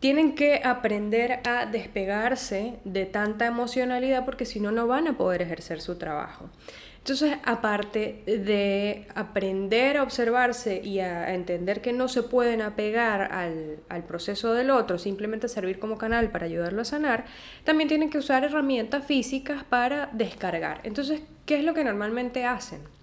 tienen 0.00 0.34
que 0.34 0.60
aprender 0.62 1.40
a 1.48 1.64
despegarse 1.64 2.78
de 2.84 3.06
tanta 3.06 3.46
emocionalidad 3.46 4.26
porque 4.26 4.44
si 4.44 4.60
no, 4.60 4.70
no 4.70 4.86
van 4.86 5.08
a 5.08 5.16
poder 5.16 5.40
ejercer 5.40 5.80
su 5.80 5.96
trabajo. 5.96 6.50
Entonces, 7.06 7.38
aparte 7.44 8.24
de 8.26 9.06
aprender 9.14 9.96
a 9.96 10.02
observarse 10.02 10.80
y 10.82 10.98
a 10.98 11.32
entender 11.34 11.80
que 11.80 11.92
no 11.92 12.08
se 12.08 12.24
pueden 12.24 12.62
apegar 12.62 13.30
al, 13.30 13.78
al, 13.88 14.02
proceso 14.02 14.54
del 14.54 14.70
otro, 14.70 14.98
simplemente 14.98 15.46
servir 15.46 15.78
como 15.78 15.98
canal 15.98 16.32
para 16.32 16.46
ayudarlo 16.46 16.82
a 16.82 16.84
sanar, 16.84 17.26
también 17.62 17.86
tienen 17.88 18.10
que 18.10 18.18
usar 18.18 18.42
herramientas 18.42 19.06
físicas 19.06 19.62
para 19.62 20.10
descargar. 20.14 20.80
Entonces, 20.82 21.20
¿qué 21.44 21.60
es 21.60 21.64
lo 21.64 21.74
que 21.74 21.84
normalmente 21.84 22.44
hacen? 22.44 22.95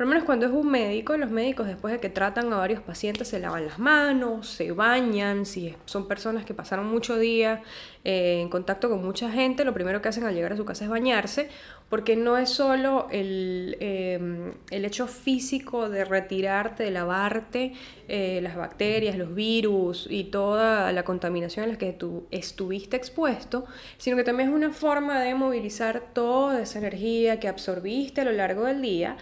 Por 0.00 0.06
lo 0.06 0.14
menos 0.14 0.24
cuando 0.24 0.46
es 0.46 0.52
un 0.52 0.70
médico, 0.70 1.14
los 1.18 1.30
médicos 1.30 1.66
después 1.66 1.92
de 1.92 2.00
que 2.00 2.08
tratan 2.08 2.50
a 2.54 2.56
varios 2.56 2.80
pacientes 2.80 3.28
se 3.28 3.38
lavan 3.38 3.66
las 3.66 3.78
manos, 3.78 4.48
se 4.48 4.72
bañan, 4.72 5.44
si 5.44 5.76
son 5.84 6.08
personas 6.08 6.46
que 6.46 6.54
pasaron 6.54 6.86
mucho 6.86 7.18
día 7.18 7.60
eh, 8.02 8.40
en 8.40 8.48
contacto 8.48 8.88
con 8.88 9.04
mucha 9.04 9.30
gente, 9.30 9.62
lo 9.62 9.74
primero 9.74 10.00
que 10.00 10.08
hacen 10.08 10.24
al 10.24 10.34
llegar 10.34 10.54
a 10.54 10.56
su 10.56 10.64
casa 10.64 10.84
es 10.84 10.90
bañarse, 10.90 11.50
porque 11.90 12.16
no 12.16 12.38
es 12.38 12.48
solo 12.48 13.08
el, 13.10 13.76
em, 13.80 14.54
el 14.70 14.86
hecho 14.86 15.06
físico 15.06 15.90
de 15.90 16.06
retirarte, 16.06 16.84
de 16.84 16.92
lavarte 16.92 17.74
eh, 18.08 18.40
las 18.42 18.56
bacterias, 18.56 19.18
los 19.18 19.34
virus 19.34 20.06
y 20.08 20.24
toda 20.24 20.92
la 20.92 21.02
contaminación 21.02 21.66
a 21.66 21.68
la 21.68 21.76
que 21.76 21.92
tú 21.92 22.26
estuviste 22.30 22.96
expuesto, 22.96 23.66
sino 23.98 24.16
que 24.16 24.24
también 24.24 24.48
es 24.48 24.54
una 24.54 24.72
forma 24.72 25.20
de 25.20 25.34
movilizar 25.34 26.04
toda 26.14 26.62
esa 26.62 26.78
energía 26.78 27.38
que 27.38 27.48
absorbiste 27.48 28.22
a 28.22 28.24
lo 28.24 28.32
largo 28.32 28.64
del 28.64 28.80
día 28.80 29.18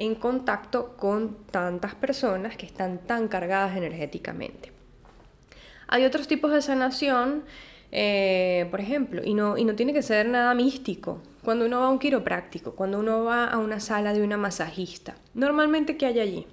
en 0.00 0.14
contacto 0.14 0.96
con 0.96 1.36
tantas 1.50 1.94
personas 1.94 2.56
que 2.56 2.64
están 2.64 3.00
tan 3.00 3.28
cargadas 3.28 3.76
energéticamente. 3.76 4.72
Hay 5.88 6.06
otros 6.06 6.26
tipos 6.26 6.52
de 6.52 6.62
sanación, 6.62 7.44
eh, 7.92 8.66
por 8.70 8.80
ejemplo, 8.80 9.20
y 9.22 9.34
no, 9.34 9.58
y 9.58 9.66
no 9.66 9.74
tiene 9.74 9.92
que 9.92 10.00
ser 10.00 10.26
nada 10.26 10.54
místico. 10.54 11.20
Cuando 11.44 11.66
uno 11.66 11.80
va 11.80 11.88
a 11.88 11.90
un 11.90 11.98
quiropráctico, 11.98 12.74
cuando 12.74 12.98
uno 12.98 13.24
va 13.24 13.44
a 13.44 13.58
una 13.58 13.78
sala 13.78 14.14
de 14.14 14.22
una 14.22 14.38
masajista, 14.38 15.16
normalmente 15.34 15.98
¿qué 15.98 16.06
hay 16.06 16.18
allí? 16.18 16.46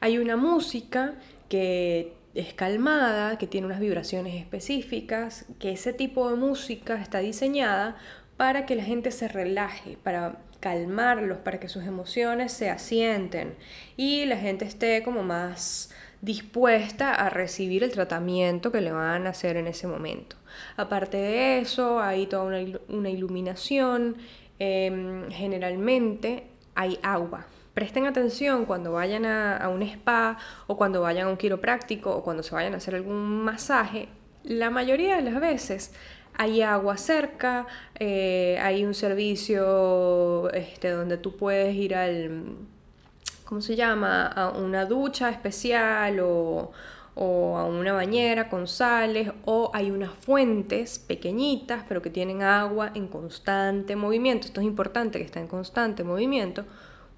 Hay 0.00 0.18
una 0.18 0.36
música 0.36 1.14
que 1.48 2.14
es 2.34 2.52
calmada, 2.52 3.38
que 3.38 3.46
tiene 3.46 3.68
unas 3.68 3.78
vibraciones 3.78 4.34
específicas, 4.34 5.46
que 5.60 5.70
ese 5.70 5.92
tipo 5.92 6.28
de 6.30 6.36
música 6.36 7.00
está 7.00 7.20
diseñada 7.20 7.96
para 8.38 8.64
que 8.64 8.74
la 8.74 8.84
gente 8.84 9.10
se 9.10 9.28
relaje, 9.28 9.98
para 10.02 10.38
calmarlos, 10.60 11.38
para 11.38 11.60
que 11.60 11.68
sus 11.68 11.84
emociones 11.84 12.52
se 12.52 12.70
asienten 12.70 13.54
y 13.96 14.24
la 14.24 14.38
gente 14.38 14.64
esté 14.64 15.02
como 15.02 15.22
más 15.22 15.90
dispuesta 16.20 17.14
a 17.14 17.30
recibir 17.30 17.84
el 17.84 17.92
tratamiento 17.92 18.72
que 18.72 18.80
le 18.80 18.92
van 18.92 19.26
a 19.26 19.30
hacer 19.30 19.56
en 19.56 19.66
ese 19.66 19.86
momento. 19.86 20.36
Aparte 20.76 21.16
de 21.16 21.58
eso, 21.58 22.00
hay 22.00 22.26
toda 22.26 22.44
una, 22.88 23.10
iluminación, 23.10 24.16
em, 24.58 25.30
generalmente 25.30 26.46
hay 26.74 26.98
agua. 27.02 27.46
Presten 27.74 28.06
atención 28.06 28.66
cuando 28.66 28.92
vayan 28.92 29.26
a, 29.26 29.68
un 29.68 29.82
spa 29.82 30.38
o 30.66 30.76
cuando 30.76 31.00
vayan 31.02 31.26
a 31.26 31.30
un 31.30 31.36
quiropráctico 31.36 32.10
o 32.10 32.24
cuando 32.24 32.42
se 32.42 32.54
vayan 32.54 32.74
a 32.74 32.78
hacer 32.78 32.94
algún 32.94 33.44
masaje. 33.44 34.08
La 34.42 34.70
mayoría 34.70 35.16
de 35.16 35.22
las 35.22 35.40
veces 35.40 35.92
hay 36.38 36.62
agua 36.62 36.96
cerca, 36.96 37.66
eh, 37.96 38.58
hay 38.62 38.84
un 38.84 38.94
servicio 38.94 40.50
este, 40.52 40.90
donde 40.90 41.18
tú 41.18 41.36
puedes 41.36 41.74
ir 41.74 41.96
al, 41.96 42.44
¿cómo 43.44 43.60
se 43.60 43.74
llama? 43.74 44.28
A 44.28 44.50
una 44.50 44.86
ducha 44.86 45.30
especial 45.30 46.20
o, 46.20 46.70
o 47.16 47.58
a 47.58 47.64
una 47.64 47.92
bañera 47.92 48.48
con 48.48 48.68
sales 48.68 49.32
o 49.44 49.72
hay 49.74 49.90
unas 49.90 50.12
fuentes 50.12 51.00
pequeñitas 51.00 51.82
pero 51.88 52.00
que 52.02 52.10
tienen 52.10 52.42
agua 52.42 52.92
en 52.94 53.08
constante 53.08 53.96
movimiento. 53.96 54.46
Esto 54.46 54.60
es 54.60 54.66
importante 54.66 55.18
que 55.18 55.24
está 55.24 55.40
en 55.40 55.48
constante 55.48 56.04
movimiento 56.04 56.64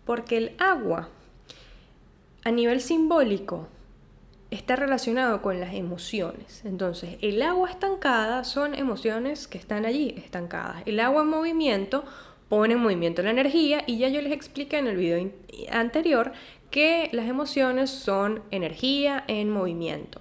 porque 0.06 0.38
el 0.38 0.52
agua 0.58 1.10
a 2.42 2.50
nivel 2.50 2.80
simbólico 2.80 3.68
está 4.50 4.76
relacionado 4.76 5.42
con 5.42 5.60
las 5.60 5.74
emociones. 5.74 6.64
Entonces, 6.64 7.16
el 7.22 7.40
agua 7.42 7.70
estancada 7.70 8.44
son 8.44 8.74
emociones 8.74 9.46
que 9.46 9.58
están 9.58 9.86
allí 9.86 10.14
estancadas. 10.16 10.82
El 10.86 11.00
agua 11.00 11.22
en 11.22 11.28
movimiento 11.28 12.04
pone 12.48 12.74
en 12.74 12.80
movimiento 12.80 13.22
la 13.22 13.30
energía 13.30 13.84
y 13.86 13.98
ya 13.98 14.08
yo 14.08 14.20
les 14.20 14.32
expliqué 14.32 14.78
en 14.78 14.88
el 14.88 14.96
video 14.96 15.30
anterior 15.70 16.32
que 16.70 17.08
las 17.12 17.26
emociones 17.26 17.90
son 17.90 18.42
energía 18.50 19.24
en 19.28 19.50
movimiento. 19.50 20.20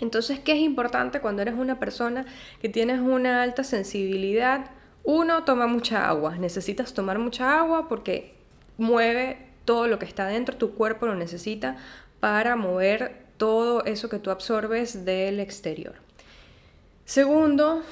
Entonces, 0.00 0.38
¿qué 0.38 0.52
es 0.52 0.60
importante 0.60 1.20
cuando 1.20 1.42
eres 1.42 1.54
una 1.54 1.78
persona 1.78 2.26
que 2.60 2.68
tienes 2.68 3.00
una 3.00 3.42
alta 3.42 3.64
sensibilidad? 3.64 4.70
Uno, 5.02 5.44
toma 5.44 5.66
mucha 5.66 6.08
agua. 6.08 6.36
Necesitas 6.36 6.92
tomar 6.92 7.18
mucha 7.18 7.58
agua 7.58 7.88
porque 7.88 8.34
mueve 8.76 9.54
todo 9.64 9.86
lo 9.86 9.98
que 9.98 10.04
está 10.04 10.26
dentro, 10.26 10.56
tu 10.56 10.74
cuerpo 10.74 11.06
lo 11.06 11.14
necesita 11.14 11.76
para 12.24 12.56
mover 12.56 13.26
todo 13.36 13.84
eso 13.84 14.08
que 14.08 14.18
tú 14.18 14.30
absorbes 14.30 15.04
del 15.04 15.40
exterior. 15.40 15.96
Segundo, 17.04 17.82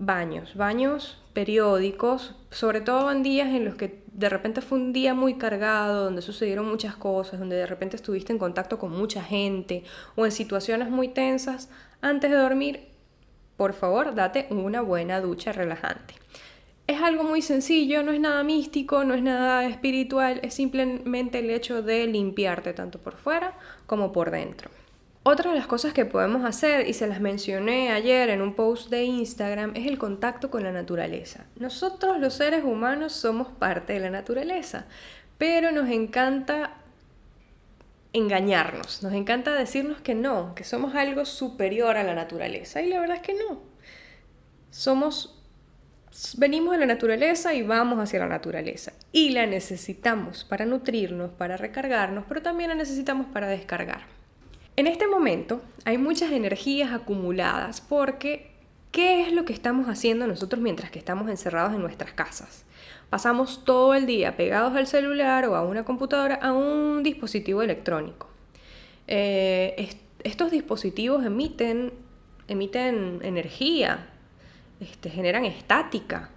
baños, 0.00 0.56
baños 0.56 1.22
periódicos, 1.34 2.34
sobre 2.50 2.80
todo 2.80 3.12
en 3.12 3.22
días 3.22 3.46
en 3.50 3.64
los 3.64 3.76
que 3.76 4.02
de 4.12 4.28
repente 4.28 4.60
fue 4.60 4.76
un 4.76 4.92
día 4.92 5.14
muy 5.14 5.38
cargado, 5.38 6.02
donde 6.02 6.20
sucedieron 6.20 6.68
muchas 6.68 6.96
cosas, 6.96 7.38
donde 7.38 7.54
de 7.54 7.66
repente 7.66 7.94
estuviste 7.94 8.32
en 8.32 8.40
contacto 8.40 8.76
con 8.76 8.90
mucha 8.90 9.22
gente 9.22 9.84
o 10.16 10.26
en 10.26 10.32
situaciones 10.32 10.90
muy 10.90 11.06
tensas, 11.06 11.68
antes 12.00 12.28
de 12.28 12.38
dormir, 12.38 12.88
por 13.56 13.72
favor, 13.72 14.16
date 14.16 14.48
una 14.50 14.80
buena 14.80 15.20
ducha 15.20 15.52
relajante. 15.52 16.14
Es 16.90 17.00
algo 17.02 17.22
muy 17.22 17.40
sencillo, 17.40 18.02
no 18.02 18.10
es 18.10 18.18
nada 18.18 18.42
místico, 18.42 19.04
no 19.04 19.14
es 19.14 19.22
nada 19.22 19.64
espiritual, 19.64 20.40
es 20.42 20.54
simplemente 20.54 21.38
el 21.38 21.48
hecho 21.50 21.82
de 21.82 22.04
limpiarte 22.08 22.72
tanto 22.72 22.98
por 22.98 23.16
fuera 23.16 23.56
como 23.86 24.10
por 24.10 24.32
dentro. 24.32 24.72
Otra 25.22 25.52
de 25.52 25.56
las 25.56 25.68
cosas 25.68 25.92
que 25.92 26.04
podemos 26.04 26.44
hacer, 26.44 26.88
y 26.88 26.94
se 26.94 27.06
las 27.06 27.20
mencioné 27.20 27.92
ayer 27.92 28.28
en 28.30 28.42
un 28.42 28.54
post 28.54 28.90
de 28.90 29.04
Instagram, 29.04 29.70
es 29.76 29.86
el 29.86 29.98
contacto 29.98 30.50
con 30.50 30.64
la 30.64 30.72
naturaleza. 30.72 31.46
Nosotros 31.54 32.18
los 32.18 32.34
seres 32.34 32.64
humanos 32.64 33.12
somos 33.12 33.46
parte 33.46 33.92
de 33.92 34.00
la 34.00 34.10
naturaleza, 34.10 34.86
pero 35.38 35.70
nos 35.70 35.88
encanta 35.90 36.78
engañarnos, 38.12 39.04
nos 39.04 39.12
encanta 39.12 39.54
decirnos 39.54 40.00
que 40.00 40.16
no, 40.16 40.56
que 40.56 40.64
somos 40.64 40.96
algo 40.96 41.24
superior 41.24 41.96
a 41.96 42.02
la 42.02 42.16
naturaleza, 42.16 42.82
y 42.82 42.88
la 42.88 42.98
verdad 42.98 43.18
es 43.18 43.22
que 43.22 43.34
no. 43.34 43.60
Somos 44.72 45.39
venimos 46.36 46.72
de 46.72 46.78
la 46.78 46.86
naturaleza 46.86 47.54
y 47.54 47.62
vamos 47.62 47.98
hacia 47.98 48.18
la 48.18 48.28
naturaleza. 48.28 48.92
Y 49.12 49.30
la 49.30 49.46
necesitamos 49.46 50.44
para 50.44 50.66
nutrirnos, 50.66 51.30
para 51.30 51.56
recargarnos, 51.56 52.24
pero 52.28 52.42
también 52.42 52.70
la 52.70 52.76
necesitamos 52.76 53.26
para 53.26 53.48
descargar. 53.48 54.02
En 54.76 54.86
este 54.86 55.06
momento 55.06 55.60
hay 55.84 55.98
muchas 55.98 56.32
energías 56.32 56.92
acumuladas 56.92 57.80
porque 57.80 58.50
¿qué 58.92 59.22
es 59.22 59.32
lo 59.32 59.44
que 59.44 59.52
estamos 59.52 59.88
haciendo 59.88 60.26
nosotros 60.26 60.60
mientras 60.62 60.90
que 60.90 60.98
estamos 60.98 61.28
encerrados 61.28 61.74
en 61.74 61.82
nuestras 61.82 62.12
casas? 62.12 62.64
Pasamos 63.10 63.64
todo 63.64 63.94
el 63.94 64.06
día 64.06 64.36
pegados 64.36 64.76
al 64.76 64.86
celular 64.86 65.44
o 65.46 65.56
a 65.56 65.62
una 65.62 65.84
computadora, 65.84 66.36
a 66.36 66.52
un 66.52 67.02
dispositivo 67.02 67.62
electrónico. 67.62 68.28
Eh, 69.06 69.96
estos 70.22 70.50
dispositivos 70.50 71.24
emiten, 71.24 71.92
emiten 72.46 73.18
energía, 73.22 74.06
este, 74.80 75.10
generan 75.10 75.44
estática. 75.44 76.30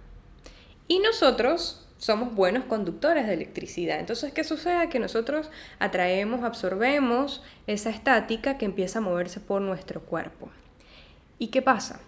Y 0.86 0.98
nosotros 1.00 1.86
somos 1.98 2.34
buenos 2.34 2.64
conductores 2.64 3.26
de 3.26 3.34
electricidad. 3.34 3.98
Entonces, 3.98 4.32
¿qué 4.32 4.44
sucede? 4.44 4.88
Que 4.90 4.98
nosotros 4.98 5.50
atraemos, 5.78 6.44
absorbemos 6.44 7.42
esa 7.66 7.90
estática 7.90 8.58
que 8.58 8.66
empieza 8.66 8.98
a 8.98 9.02
moverse 9.02 9.40
por 9.40 9.62
nuestro 9.62 10.02
cuerpo. 10.02 10.50
¿Y 11.38 11.48
qué 11.48 11.62
pasa? 11.62 12.00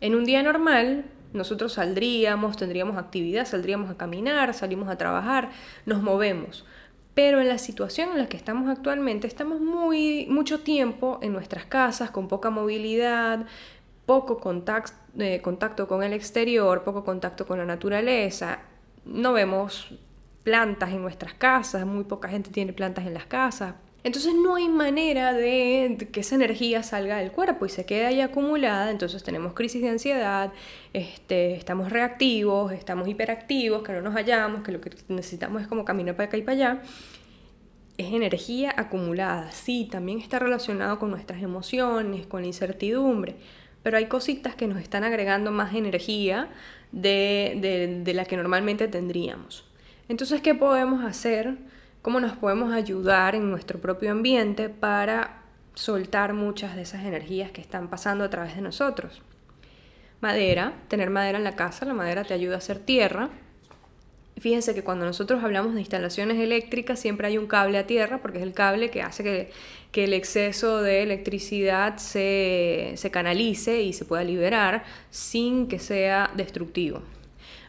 En 0.00 0.14
un 0.14 0.24
día 0.24 0.42
normal, 0.42 1.04
nosotros 1.32 1.74
saldríamos, 1.74 2.56
tendríamos 2.56 2.96
actividad, 2.96 3.46
saldríamos 3.46 3.90
a 3.90 3.96
caminar, 3.96 4.52
salimos 4.54 4.88
a 4.88 4.98
trabajar, 4.98 5.50
nos 5.84 6.02
movemos. 6.02 6.64
Pero 7.14 7.40
en 7.40 7.48
la 7.48 7.58
situación 7.58 8.10
en 8.10 8.18
la 8.18 8.28
que 8.28 8.36
estamos 8.36 8.68
actualmente, 8.68 9.26
estamos 9.26 9.60
muy, 9.60 10.26
mucho 10.28 10.60
tiempo 10.60 11.18
en 11.22 11.32
nuestras 11.32 11.64
casas, 11.64 12.10
con 12.10 12.28
poca 12.28 12.50
movilidad, 12.50 13.46
poco 14.06 14.38
contacto, 14.38 14.94
eh, 15.18 15.40
contacto 15.42 15.86
con 15.86 16.02
el 16.02 16.12
exterior, 16.12 16.84
poco 16.84 17.04
contacto 17.04 17.46
con 17.46 17.58
la 17.58 17.64
naturaleza 17.66 18.60
no 19.06 19.32
vemos 19.32 19.94
plantas 20.42 20.90
en 20.90 21.02
nuestras 21.02 21.34
casas, 21.34 21.86
muy 21.86 22.04
poca 22.04 22.28
gente 22.28 22.50
tiene 22.50 22.72
plantas 22.72 23.06
en 23.06 23.14
las 23.14 23.26
casas. 23.26 23.74
Entonces 24.04 24.34
no 24.34 24.54
hay 24.54 24.68
manera 24.68 25.32
de 25.32 26.08
que 26.12 26.20
esa 26.20 26.36
energía 26.36 26.84
salga 26.84 27.16
del 27.16 27.32
cuerpo 27.32 27.66
y 27.66 27.68
se 27.68 27.84
quede 27.84 28.06
ahí 28.06 28.20
acumulada, 28.20 28.92
entonces 28.92 29.24
tenemos 29.24 29.52
crisis 29.54 29.82
de 29.82 29.88
ansiedad, 29.88 30.52
este, 30.92 31.56
estamos 31.56 31.90
reactivos, 31.90 32.70
estamos 32.72 33.08
hiperactivos, 33.08 33.82
que 33.82 33.92
no 33.92 34.02
nos 34.02 34.14
hallamos, 34.14 34.62
que 34.62 34.70
lo 34.70 34.80
que 34.80 34.92
necesitamos 35.08 35.62
es 35.62 35.68
como 35.68 35.84
caminar 35.84 36.14
para 36.14 36.28
acá 36.28 36.36
y 36.36 36.42
para 36.42 36.52
allá. 36.52 36.82
Es 37.98 38.12
energía 38.12 38.72
acumulada, 38.76 39.50
sí, 39.50 39.88
también 39.90 40.20
está 40.20 40.38
relacionado 40.38 41.00
con 41.00 41.10
nuestras 41.10 41.42
emociones, 41.42 42.26
con 42.26 42.42
la 42.42 42.46
incertidumbre, 42.46 43.36
pero 43.86 43.98
hay 43.98 44.06
cositas 44.06 44.56
que 44.56 44.66
nos 44.66 44.80
están 44.80 45.04
agregando 45.04 45.52
más 45.52 45.72
energía 45.72 46.48
de, 46.90 48.02
la 48.12 48.24
que 48.24 48.36
normalmente 48.36 48.88
tendríamos. 48.88 49.64
Entonces, 50.08 50.40
¿qué 50.40 50.56
podemos 50.56 51.04
hacer? 51.04 51.54
¿Cómo 52.02 52.18
nos 52.18 52.36
podemos 52.36 52.72
ayudar 52.72 53.36
en 53.36 53.48
nuestro 53.48 53.80
propio 53.80 54.10
ambiente 54.10 54.70
para 54.70 55.42
soltar 55.74 56.32
muchas 56.32 56.74
de 56.74 56.82
esas 56.82 57.04
energías 57.04 57.52
que 57.52 57.60
están 57.60 57.86
pasando 57.86 58.24
a 58.24 58.28
través 58.28 58.56
de 58.56 58.62
nosotros? 58.62 59.22
Madera, 60.20 60.72
tener 60.88 61.08
madera 61.08 61.38
en 61.38 61.44
la 61.44 61.54
casa, 61.54 61.86
la 61.86 61.94
madera 61.94 62.24
te 62.24 62.34
ayuda 62.34 62.56
a 62.56 62.58
hacer 62.58 62.80
tierra, 62.80 63.30
Fíjense 64.38 64.74
que 64.74 64.84
cuando 64.84 65.06
nosotros 65.06 65.42
hablamos 65.42 65.72
de 65.74 65.80
instalaciones 65.80 66.38
eléctricas 66.38 67.00
siempre 67.00 67.26
hay 67.26 67.38
un 67.38 67.46
cable 67.46 67.78
a 67.78 67.86
tierra 67.86 68.18
porque 68.20 68.36
es 68.38 68.44
el 68.44 68.52
cable 68.52 68.90
que 68.90 69.00
hace 69.02 69.22
que, 69.22 70.04
el 70.04 70.12
exceso 70.12 70.82
de 70.82 71.02
electricidad 71.02 71.96
se, 71.96 72.92
se 72.96 73.10
canalice 73.10 73.80
y 73.80 73.94
se 73.94 74.04
pueda 74.04 74.22
liberar 74.24 74.84
sin 75.10 75.68
que 75.68 75.78
sea 75.78 76.30
destructivo. 76.36 77.00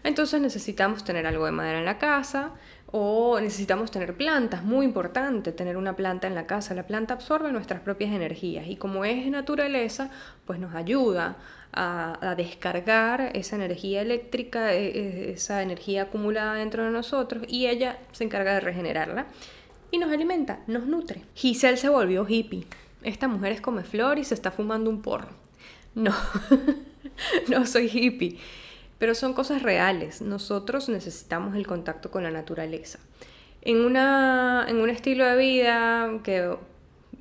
Entonces 0.04 0.42
necesitamos 0.42 1.06
tener 1.06 1.26
algo 1.26 1.46
de 1.46 1.54
madera 1.54 1.80
en 1.80 1.86
la 1.86 1.98
casa 1.98 2.52
o 2.92 3.40
necesitamos 3.40 3.92
tener 3.92 4.16
plantas, 4.16 4.64
muy 4.64 4.86
importante 4.86 5.52
tener 5.52 5.76
una 5.76 5.96
planta 5.96 6.28
en 6.28 6.36
la 6.36 6.48
casa. 6.48 6.74
La 6.74 6.88
planta 6.88 7.14
absorbe 7.14 7.52
nuestras 7.52 7.82
propias 7.82 8.12
energías 8.12 8.68
y 8.68 8.78
como 8.78 9.04
es 9.04 9.28
naturaleza, 9.28 10.10
pues 10.46 10.60
nos 10.60 10.74
ayuda 10.74 11.38
a, 11.74 12.34
descargar 12.38 13.32
esa 13.36 13.56
energía 13.56 14.02
eléctrica, 14.02 14.74
e, 14.74 14.88
e, 14.88 15.32
esa 15.34 15.62
energía 15.62 16.04
acumulada 16.04 16.56
dentro 16.56 16.86
de 16.86 16.92
nosotros 16.92 17.44
y 17.48 17.68
ella 17.68 18.00
se 18.14 18.24
encarga 18.24 18.54
de 18.54 18.62
regenerarla 18.62 19.28
y 19.92 19.98
nos 19.98 20.12
alimenta, 20.12 20.60
nos 20.68 20.86
nutre. 20.86 21.24
Giselle 21.36 21.78
se 21.78 21.90
volvió 21.90 22.26
hippie. 22.28 22.66
Esta 23.04 23.28
mujer 23.28 23.52
es 23.52 23.62
come 23.62 23.84
flor 23.84 24.18
y 24.18 24.24
se 24.24 24.34
está 24.34 24.52
fumando 24.52 24.90
un 24.90 25.02
porro. 25.02 25.30
No, 25.94 26.14
no 27.50 27.66
soy 27.66 27.90
hippie, 27.92 28.38
pero 29.00 29.16
son 29.16 29.34
cosas 29.34 29.64
reales. 29.64 30.22
Nosotros 30.22 30.90
necesitamos 30.90 31.56
el 31.56 31.68
contacto 31.68 32.12
con 32.12 32.24
la 32.24 32.32
naturaleza. 32.32 33.00
En, 33.62 33.82
una, 33.82 34.66
en 34.68 34.78
un 34.78 34.90
estilo 34.90 35.26
de 35.26 35.38
vida 35.38 36.20
que 36.24 36.56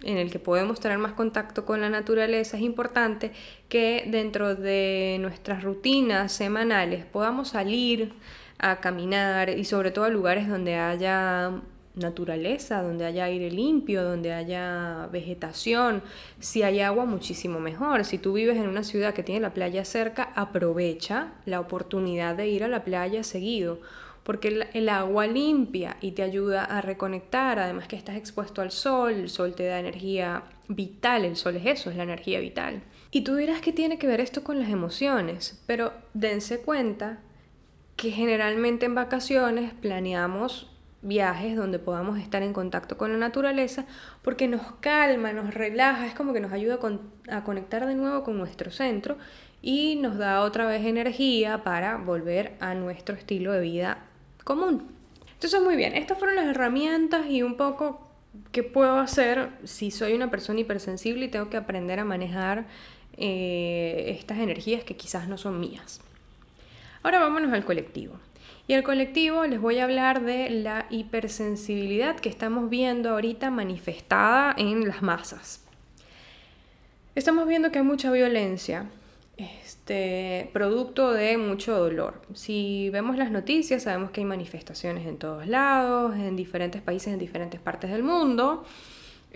en 0.03 0.19
el 0.19 0.31
que 0.31 0.39
podemos 0.39 0.81
tener 0.81 0.99
más 0.99 1.13
contacto 1.13 1.65
con 1.65 1.81
la 1.81 1.89
naturaleza, 1.89 2.57
es 2.57 2.63
importante 2.63 3.33
que 3.69 4.05
dentro 4.09 4.55
de 4.55 5.17
nuestras 5.21 5.63
rutinas 5.63 6.33
semanales 6.33 7.05
podamos 7.07 7.49
salir 7.49 8.13
a 8.59 8.81
caminar 8.81 9.51
y 9.51 9.65
sobre 9.65 9.91
todo 9.91 10.05
a 10.05 10.09
lugares 10.09 10.49
donde 10.49 10.77
haya 10.77 11.61
naturaleza, 11.97 12.83
donde 12.83 13.07
haya 13.07 13.25
aire 13.25 13.51
limpio, 13.51 14.05
donde 14.05 14.33
haya 14.33 15.09
vegetación, 15.11 16.03
si 16.39 16.63
hay 16.63 16.81
agua 16.81 17.07
muchísimo 17.07 17.59
mejor. 17.59 18.05
Si 18.05 18.19
tú 18.19 18.35
vives 18.35 18.57
en 18.57 18.69
una 18.69 18.85
ciudad 18.85 19.15
que 19.15 19.23
tiene 19.23 19.41
la 19.41 19.55
playa 19.55 19.85
cerca, 19.85 20.31
aprovecha 20.35 21.33
la 21.47 21.61
oportunidad 21.61 22.37
de 22.37 22.49
ir 22.49 22.65
a 22.65 22.69
la 22.69 22.85
playa 22.85 23.25
seguido 23.25 23.81
porque 24.27 24.67
el, 24.73 24.89
agua 24.89 25.29
limpia 25.29 25.99
y 26.01 26.11
te 26.11 26.25
ayuda 26.25 26.65
a 26.65 26.81
reconectar, 26.81 27.61
además 27.61 27.87
que 27.87 27.95
estás 27.95 28.17
expuesto 28.17 28.61
al 28.61 28.73
sol, 28.73 29.13
el 29.13 29.29
sol 29.29 29.55
te 29.55 29.67
da 29.67 29.79
energía 29.79 30.43
vital, 30.67 31.25
el 31.25 31.37
sol 31.37 31.55
es 31.55 31.67
eso, 31.67 31.91
es 31.91 31.97
la 31.97 32.03
energía 32.03 32.41
vital. 32.41 32.83
Y 33.13 33.21
tú 33.21 33.37
dirás 33.37 33.61
que 33.61 33.73
tiene 33.73 33.99
que 33.99 34.09
ver 34.09 34.21
esto 34.21 34.43
con 34.43 34.59
las 34.59 34.69
emociones, 34.69 35.63
pero 35.67 35.93
dense 36.13 36.59
cuenta 36.59 37.21
que 37.95 38.11
generalmente 38.11 38.87
en 38.87 38.97
vacaciones 38.97 39.73
planeamos 39.75 40.76
viajes 41.03 41.57
donde 41.57 41.79
podamos 41.79 42.19
estar 42.19 42.43
en 42.43 42.53
contacto 42.53 42.97
con 42.97 43.13
la 43.13 43.19
naturaleza 43.19 43.87
porque 44.23 44.49
nos 44.49 44.73
calma, 44.81 45.33
nos 45.33 45.55
relaja, 45.55 46.07
es 46.07 46.15
como 46.15 46.33
que 46.33 46.41
nos 46.41 46.53
ayuda 46.53 46.79
a 47.31 47.45
conectar 47.45 47.87
de 47.87 47.95
nuevo 47.95 48.25
con 48.25 48.39
nuestro 48.39 48.71
centro 48.71 49.17
y 49.63 49.97
nos 49.97 50.19
da 50.19 50.43
otra 50.43 50.67
vez 50.67 50.85
energía 50.85 51.63
para 51.63 51.97
volver 51.97 52.55
a 52.61 52.75
nuestro 52.75 53.15
estilo 53.15 53.53
de 53.53 53.61
vida 53.61 53.99
común. 54.45 54.89
Entonces, 55.35 55.61
muy 55.61 55.77
bien, 55.77 55.95
estas 55.95 56.19
fueron 56.19 56.37
las 56.37 56.47
herramientas 56.47 57.27
y 57.29 57.43
un 57.43 57.57
poco 57.57 58.07
qué 58.53 58.63
puedo 58.63 58.99
hacer 58.99 59.51
si 59.65 59.91
soy 59.91 60.15
una 60.15 60.31
persona 60.31 60.61
hipersensible 60.61 61.27
y 61.27 61.29
tengo 61.29 61.51
que 61.51 61.57
aprender 61.57 62.01
a 62.01 62.05
manejar 62.05 62.67
eh, 63.17 64.17
estas 64.19 64.39
energías 64.39 64.85
que 64.85 64.97
quizás 64.97 65.29
no 65.29 65.37
son 65.37 65.61
mías. 65.61 66.01
Ahora 67.03 67.21
vámonos 67.21 67.53
al 67.53 67.65
colectivo. 67.65 68.19
Y 68.69 68.75
al 68.75 68.83
colectivo 68.83 69.47
les 69.47 69.61
voy 69.61 69.79
a 69.79 69.85
hablar 69.85 70.25
de 70.25 70.51
la 70.51 70.87
hipersensibilidad 70.91 72.17
que 72.17 72.29
estamos 72.29 72.69
viendo 72.69 73.11
ahorita 73.11 73.51
manifestada 73.51 74.55
en 74.59 74.89
las 74.89 75.03
masas. 75.03 75.65
Estamos 77.15 77.47
viendo 77.47 77.71
que 77.71 77.79
hay 77.79 77.85
mucha 77.85 78.11
violencia, 78.11 78.87
este, 79.37 80.51
producto 80.53 81.13
de 81.13 81.39
mucho 81.39 81.79
dolor. 81.79 82.23
Si 82.35 82.91
vemos 82.91 83.17
las 83.17 83.31
noticias, 83.31 83.85
sabemos 83.85 84.11
que 84.11 84.21
hay 84.21 84.27
manifestaciones 84.27 85.07
en 85.07 85.17
todos 85.17 85.47
lados, 85.47 86.17
en 86.17 86.35
diferentes 86.35 86.83
países, 86.83 87.13
en 87.13 87.21
diferentes 87.21 87.61
partes 87.61 87.91
del 87.91 88.03
mundo, 88.03 88.65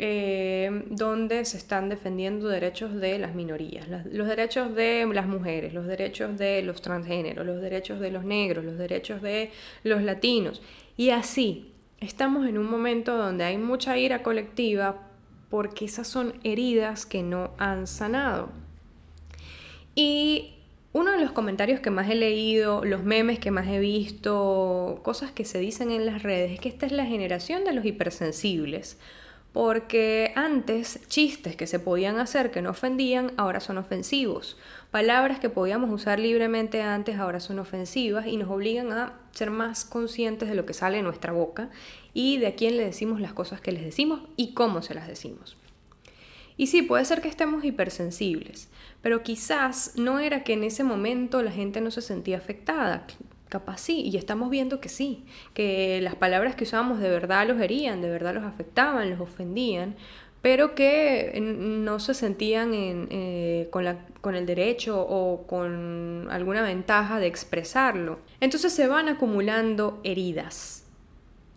eh, 0.03 0.85
donde 0.89 1.45
se 1.45 1.59
están 1.59 1.91
defendiendo 1.91 2.49
derechos 2.49 2.95
de 2.95 3.19
las 3.19 3.35
minorías, 3.35 3.87
los 3.87 4.27
derechos 4.27 4.75
de 4.75 5.07
las 5.13 5.27
mujeres, 5.27 5.75
los 5.75 5.87
derechos 5.87 6.39
de 6.39 6.63
los 6.63 6.81
transgéneros, 6.81 7.45
los 7.45 7.61
derechos 7.61 8.01
de 8.01 8.11
los 8.11 8.25
negros, 8.25 8.65
los 8.65 8.79
derechos 8.79 9.21
de 9.21 9.51
los 9.85 10.01
latinos. 10.03 10.63
Y 10.97 11.11
así, 11.11 11.75
estamos 11.99 12.49
en 12.49 12.57
un 12.57 12.71
momento 12.71 13.15
donde 13.15 13.45
hay 13.45 13.59
mucha 13.59 13.99
ira 13.99 14.23
colectiva 14.23 15.07
porque 15.51 15.85
esas 15.85 16.09
son 16.09 16.33
heridas 16.45 17.05
que 17.05 17.23
no 17.23 17.51
han 17.59 17.87
sanado. 17.87 18.49
Y 19.95 20.55
uno 20.95 21.13
de 21.13 21.21
los 21.21 21.33
comentarios 21.33 21.81
que 21.81 21.91
más 21.91 22.09
he 22.09 22.15
leído, 22.15 22.87
los 22.87 23.05
memes 23.05 23.39
que 23.39 23.51
más 23.51 23.69
he 23.69 23.79
visto, 23.79 25.01
cosas 25.03 25.31
que 25.31 25.45
se 25.45 25.59
dicen 25.59 25.91
en 25.91 26.07
las 26.07 26.23
redes, 26.23 26.53
es 26.53 26.59
que 26.59 26.71
esta 26.71 26.87
es 26.87 26.93
la 26.93 27.05
generación 27.05 27.65
de 27.65 27.75
los 27.75 27.85
hipersensibles. 27.85 28.97
Porque 29.53 30.33
antes 30.37 31.01
chistes 31.09 31.57
que 31.57 31.67
se 31.67 31.81
podían 31.81 32.19
hacer 32.19 32.53
que 32.53 32.63
no 32.63 32.71
ofendían, 32.71 33.33
ahora 33.37 33.61
son 33.61 33.79
ofensivos. 33.79 34.57
Palabras 34.93 35.41
que 35.41 35.51
podíamos 35.51 35.91
usar 35.91 36.21
libremente 36.21 36.83
antes, 36.83 37.19
ahora 37.19 37.41
son 37.41 37.59
ofensivas 37.59 38.27
y 38.27 38.37
nos 38.37 38.49
obligan 38.49 38.93
a 38.93 39.15
ser 39.33 39.51
más 39.51 39.85
conscientes 39.85 40.49
de 40.49 40.55
lo 40.55 40.67
que 40.67 40.75
sale 40.75 40.99
de 40.99 41.03
nuestra 41.03 41.33
boca 41.33 41.69
y 42.15 42.39
de 42.39 42.47
a 42.47 42.55
quién 42.55 42.77
le 42.77 42.85
decimos 42.85 43.21
las 43.21 43.33
cosas 43.33 43.61
que 43.61 43.73
les 43.73 43.85
decimos 43.85 44.21
y 44.37 44.55
cómo 44.55 44.83
se 44.83 44.95
las 44.95 45.09
decimos. 45.09 45.57
Y 46.57 46.67
sí, 46.67 46.83
puede 46.83 47.05
ser 47.07 47.23
que 47.23 47.29
estemos 47.29 47.65
hipersensibles, 47.65 48.69
pero 49.01 49.23
quizás 49.23 49.93
no 49.97 50.19
era 50.19 50.45
que 50.45 50.53
en 50.53 50.63
ese 50.63 50.85
momento 50.85 51.43
la 51.43 51.51
gente 51.51 51.81
no 51.81 51.91
se 51.91 52.03
sentía 52.03 52.37
afectada. 52.37 53.07
Capaz 53.51 53.79
sí, 53.81 54.03
y 54.03 54.17
estamos 54.17 54.49
viendo 54.49 54.81
que 54.81 54.89
sí, 54.89 55.25
que 55.55 56.01
las 56.03 56.15
palabras 56.15 56.55
que 56.55 56.63
usábamos 56.63 57.01
de 57.01 57.11
verdad 57.11 57.49
los 57.49 57.61
herían, 57.61 58.01
de 58.01 58.09
verdad 58.09 58.33
los 58.33 58.45
afectaban, 58.45 59.11
los 59.11 59.19
ofendían, 59.19 59.97
pero 60.41 60.77
que 60.77 61.37
no 61.43 61.99
se 61.99 62.15
sentían 62.15 62.71
eh, 62.73 63.67
con, 63.73 63.85
con 64.21 64.37
el 64.37 64.47
derecho 64.47 65.05
o 65.05 65.49
con 65.49 66.29
alguna 66.31 66.63
ventaja 66.63 67.19
de 67.19 67.27
expresarlo. 67.27 68.21
Entonces 68.41 68.73
se 68.73 68.87
van 68.87 69.09
acumulando 69.09 70.01
heridas. 70.05 70.87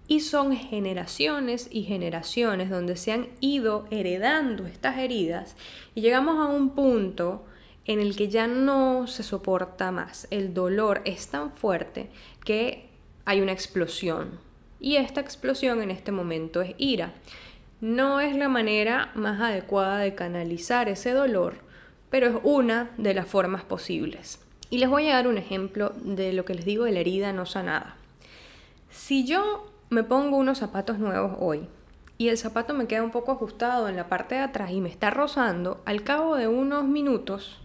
Y 0.08 0.22
son 0.22 0.52
generaciones 0.58 1.70
y 1.72 1.84
generaciones 1.84 2.72
donde 2.72 2.98
se 2.98 3.12
han 3.12 3.28
ido 3.40 3.86
heredando 3.92 4.66
estas 4.66 4.98
heridas 4.98 5.56
y 5.94 6.02
llegamos 6.02 6.40
a 6.40 6.52
un 6.52 6.72
punto 6.72 7.46
en 7.86 8.00
el 8.00 8.15
que 8.15 8.30
ya 8.30 8.48
no 8.48 9.08
se 9.08 9.24
soporta 9.24 9.91
más. 9.91 10.28
El 10.32 10.54
dolor 10.54 11.02
es 11.06 11.28
tan 11.28 11.52
fuerte 11.52 12.10
que 12.46 12.89
hay 13.26 13.41
una 13.41 13.52
explosión. 13.52 14.39
Y 14.80 14.98
esta 14.98 15.22
explosión 15.22 15.82
en 15.82 15.91
este 15.91 16.12
momento 16.12 16.62
es 16.62 16.76
ira. 16.78 17.13
No 17.82 18.19
es 18.19 18.36
la 18.36 18.50
manera 18.50 19.12
más 19.15 19.41
adecuada 19.41 19.98
de 20.00 20.15
canalizar 20.15 20.89
ese 20.89 21.12
dolor, 21.12 21.56
pero 22.10 22.28
es 22.28 22.36
una 22.43 22.91
de 22.98 23.13
las 23.13 23.28
formas 23.28 23.63
posibles. 23.63 24.39
Y 24.69 24.78
les 24.78 24.89
voy 24.89 25.10
a 25.10 25.15
dar 25.15 25.28
un 25.28 25.38
ejemplo 25.38 25.93
de 26.04 26.34
lo 26.34 26.46
que 26.46 26.56
les 26.56 26.65
digo 26.65 26.86
de 26.86 26.91
la 26.91 27.00
herida 27.00 27.34
no 27.34 27.46
sanada. 27.46 27.96
Si 28.89 29.26
yo 29.26 29.69
me 29.89 30.04
pongo 30.04 30.38
unos 30.38 30.60
zapatos 30.60 31.00
nuevos 31.00 31.38
hoy 31.39 31.67
y 32.17 32.30
el 32.30 32.38
zapato 32.38 32.74
me 32.74 32.88
queda 32.88 33.04
un 33.04 33.12
poco 33.12 33.32
ajustado 33.32 33.89
en 33.89 33.96
la 33.96 34.08
parte 34.08 34.36
de 34.36 34.41
atrás 34.41 34.72
y 34.72 34.82
me 34.82 34.89
está 34.89 35.10
rozando, 35.10 35.82
al 35.86 36.04
cabo 36.04 36.36
de 36.36 36.48
unos 36.48 36.86
minutos 36.86 37.62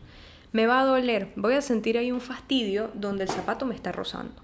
me 0.53 0.67
va 0.67 0.81
a 0.81 0.85
doler, 0.85 1.33
voy 1.37 1.55
a 1.55 1.63
sentir 1.63 1.99
ahí 1.99 2.11
un 2.11 2.21
fastidio 2.21 2.91
donde 2.95 3.25
el 3.25 3.31
zapato 3.31 3.67
me 3.67 3.75
está 3.75 3.93
rozando. 3.93 4.43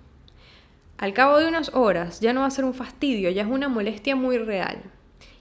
Al 0.99 1.13
cabo 1.13 1.39
de 1.39 1.49
unas 1.49 1.75
horas 1.75 2.21
ya 2.21 2.33
no 2.33 2.41
va 2.41 2.47
a 2.47 2.51
ser 2.51 2.65
un 2.65 2.75
fastidio, 2.75 3.31
ya 3.31 3.43
es 3.43 3.49
una 3.49 3.69
molestia 3.69 4.15
muy 4.15 4.39
real. 4.39 4.83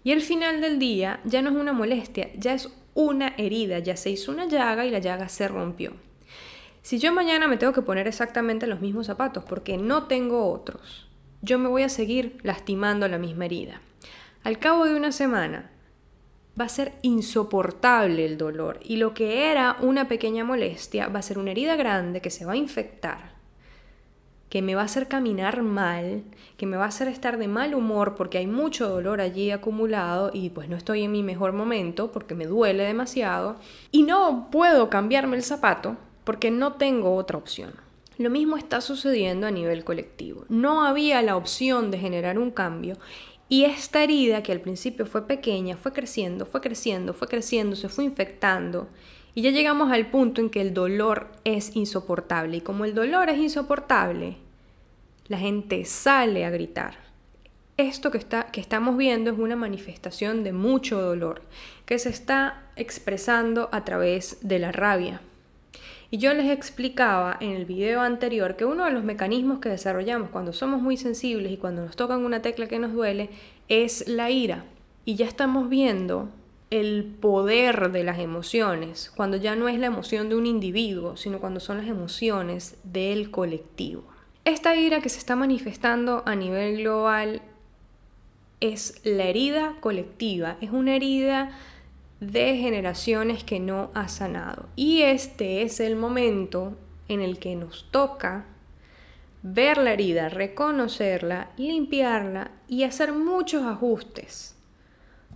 Y 0.04 0.12
el 0.12 0.22
final 0.22 0.62
del 0.62 0.80
día 0.80 1.20
ya 1.24 1.42
no 1.42 1.50
es 1.50 1.56
una 1.56 1.74
molestia, 1.74 2.30
ya 2.36 2.54
es 2.54 2.70
una 2.94 3.34
herida, 3.38 3.80
ya 3.80 3.96
se 3.96 4.10
hizo 4.10 4.32
una 4.32 4.46
llaga 4.46 4.86
y 4.86 4.92
la 4.92 5.00
llaga 5.00 5.30
se 5.30 5.48
rompió. 5.48 5.94
Si 6.82 7.00
yo 7.00 7.14
mañana 7.14 7.48
me 7.48 7.58
tengo 7.58 7.72
que 7.72 7.82
poner 7.82 8.08
exactamente 8.08 8.68
los 8.68 8.82
mismos 8.82 9.08
zapatos 9.08 9.46
porque 9.46 9.78
no 9.78 10.04
tengo 10.08 10.52
otros, 10.52 11.08
yo 11.42 11.60
me 11.60 11.70
voy 11.70 11.84
a 11.84 11.90
seguir 11.90 12.38
lastimando 12.44 13.08
la 13.08 13.18
misma 13.18 13.46
herida. 13.46 13.82
Al 14.44 14.60
cabo 14.60 14.86
de 14.86 14.96
una 14.96 15.12
semana 15.12 15.72
va 16.60 16.66
a 16.66 16.70
ser 16.70 16.94
insoportable 17.02 18.26
el 18.26 18.38
dolor 18.38 18.80
y 18.84 18.98
lo 18.98 19.14
que 19.14 19.52
era 19.52 19.78
una 19.82 20.08
pequeña 20.08 20.44
molestia 20.44 21.08
va 21.08 21.20
a 21.20 21.24
ser 21.24 21.40
una 21.40 21.52
herida 21.52 21.76
grande 21.76 22.22
que 22.22 22.30
se 22.30 22.46
va 22.46 22.54
a 22.54 22.58
infectar 22.58 23.34
que 24.54 24.62
me 24.62 24.76
va 24.76 24.84
a 24.84 24.86
hacer 24.86 25.08
caminar 25.08 25.64
mal, 25.64 26.22
que 26.58 26.68
me 26.68 26.78
va 26.78 26.86
a 26.86 26.90
hacer 26.90 27.08
estar 27.08 27.40
de 27.40 27.48
mal 27.48 27.74
humor 27.74 28.14
porque 28.14 28.38
hay 28.38 28.46
mucho 28.46 28.88
dolor 28.88 29.20
allí 29.20 29.50
acumulado 29.50 30.30
y 30.32 30.52
pues 30.52 30.70
no 30.70 30.76
estoy 30.76 31.02
en 31.02 31.12
mi 31.12 31.24
mejor 31.24 31.54
momento 31.54 32.12
porque 32.12 32.36
me 32.36 32.46
duele 32.46 32.84
demasiado 32.84 33.56
y 33.90 34.04
no 34.04 34.50
puedo 34.52 34.92
cambiarme 34.92 35.38
el 35.38 35.42
zapato 35.42 35.98
porque 36.24 36.52
no 36.52 36.74
tengo 36.74 37.16
otra 37.16 37.40
opción. 37.40 37.72
Lo 38.20 38.30
mismo 38.30 38.56
está 38.56 38.80
sucediendo 38.80 39.48
a 39.48 39.52
nivel 39.52 39.84
colectivo. 39.84 40.46
No 40.50 40.86
había 40.86 41.24
la 41.24 41.36
opción 41.36 41.90
de 41.90 41.98
generar 41.98 42.38
un 42.38 42.52
cambio 42.52 42.98
y 43.54 43.66
esta 43.66 44.02
herida 44.02 44.42
que 44.42 44.52
al 44.52 44.62
principio 44.62 45.06
fue 45.06 45.28
pequeña 45.28 45.78
fue 45.78 45.94
creciendo, 45.94 46.48
fue 46.48 46.60
creciendo, 46.60 47.14
fue 47.14 47.28
creciendo, 47.28 47.76
se 47.76 47.88
fue 47.88 48.04
infectando 48.04 48.90
y 49.36 49.44
ya 49.44 49.52
llegamos 49.52 49.92
al 49.92 50.10
punto 50.10 50.42
en 50.42 50.50
que 50.50 50.60
el 50.60 50.74
dolor 50.74 51.28
es 51.44 51.76
insoportable. 51.76 52.58
Y 52.58 52.62
como 52.62 52.84
el 52.84 52.96
dolor 52.96 53.30
es 53.30 53.38
insoportable, 53.38 54.38
la 55.28 55.38
gente 55.38 55.86
sale 55.86 56.46
a 56.46 56.50
gritar. 56.50 56.96
Esto 57.78 58.10
que, 58.10 58.18
está, 58.18 58.48
que 58.48 58.60
estamos 58.60 58.98
viendo 58.98 59.30
es 59.30 59.38
una 59.38 59.56
manifestación 59.56 60.44
de 60.44 60.52
mucho 60.52 61.00
dolor 61.00 61.44
que 61.86 62.00
se 62.00 62.10
está 62.10 62.72
expresando 62.76 63.70
a 63.72 63.86
través 63.86 64.40
de 64.42 64.58
la 64.58 64.72
rabia. 64.72 65.22
Y 66.14 66.20
yo 66.20 66.32
les 66.36 66.52
explicaba 66.52 67.38
en 67.40 67.54
el 67.54 67.66
video 67.66 68.02
anterior 68.02 68.56
que 68.56 68.66
uno 68.66 68.86
de 68.86 68.92
los 68.92 69.04
mecanismos 69.04 69.58
que 69.58 69.70
desarrollamos 69.70 70.30
cuando 70.30 70.54
somos 70.54 70.80
muy 70.80 70.96
sensibles 70.96 71.52
y 71.52 71.58
cuando 71.58 71.84
nos 71.84 71.96
tocan 71.96 72.24
una 72.24 72.44
tecla 72.44 72.68
que 72.68 72.78
nos 72.78 72.94
duele 72.94 73.32
es 73.68 74.08
la 74.08 74.30
ira. 74.30 74.64
Y 75.06 75.16
ya 75.16 75.26
estamos 75.26 75.70
viendo 75.70 76.30
el 76.70 77.04
poder 77.20 77.92
de 77.92 78.04
las 78.04 78.20
emociones, 78.20 79.12
cuando 79.16 79.38
ya 79.38 79.56
no 79.56 79.68
es 79.68 79.80
la 79.80 79.88
emoción 79.88 80.30
de 80.30 80.36
un 80.36 80.46
individuo, 80.46 81.18
sino 81.18 81.40
cuando 81.40 81.60
son 81.60 81.78
las 81.78 81.88
emociones 81.88 82.78
del 82.84 83.32
colectivo. 83.32 84.04
Esta 84.46 84.76
ira 84.76 85.02
que 85.02 85.10
se 85.10 85.18
está 85.18 85.36
manifestando 85.36 86.22
a 86.28 86.36
nivel 86.36 86.78
global 86.78 87.42
es 88.60 89.02
la 89.04 89.24
herida 89.24 89.78
colectiva, 89.80 90.58
es 90.62 90.70
una 90.70 90.96
herida 90.96 91.58
de 92.32 92.58
generaciones 92.58 93.44
que 93.44 93.60
no 93.60 93.92
ha 93.94 94.08
sanado. 94.08 94.68
Y 94.76 95.02
este 95.02 95.62
es 95.62 95.80
el 95.80 95.96
momento 95.96 96.78
en 97.08 97.22
el 97.22 97.40
que 97.40 97.56
nos 97.56 97.90
toca 97.92 98.46
ver 99.42 99.78
la 99.78 99.94
herida, 99.94 100.30
reconocerla, 100.30 101.52
limpiarla 101.58 102.52
y 102.68 102.84
hacer 102.84 103.12
muchos 103.12 103.64
ajustes 103.64 104.56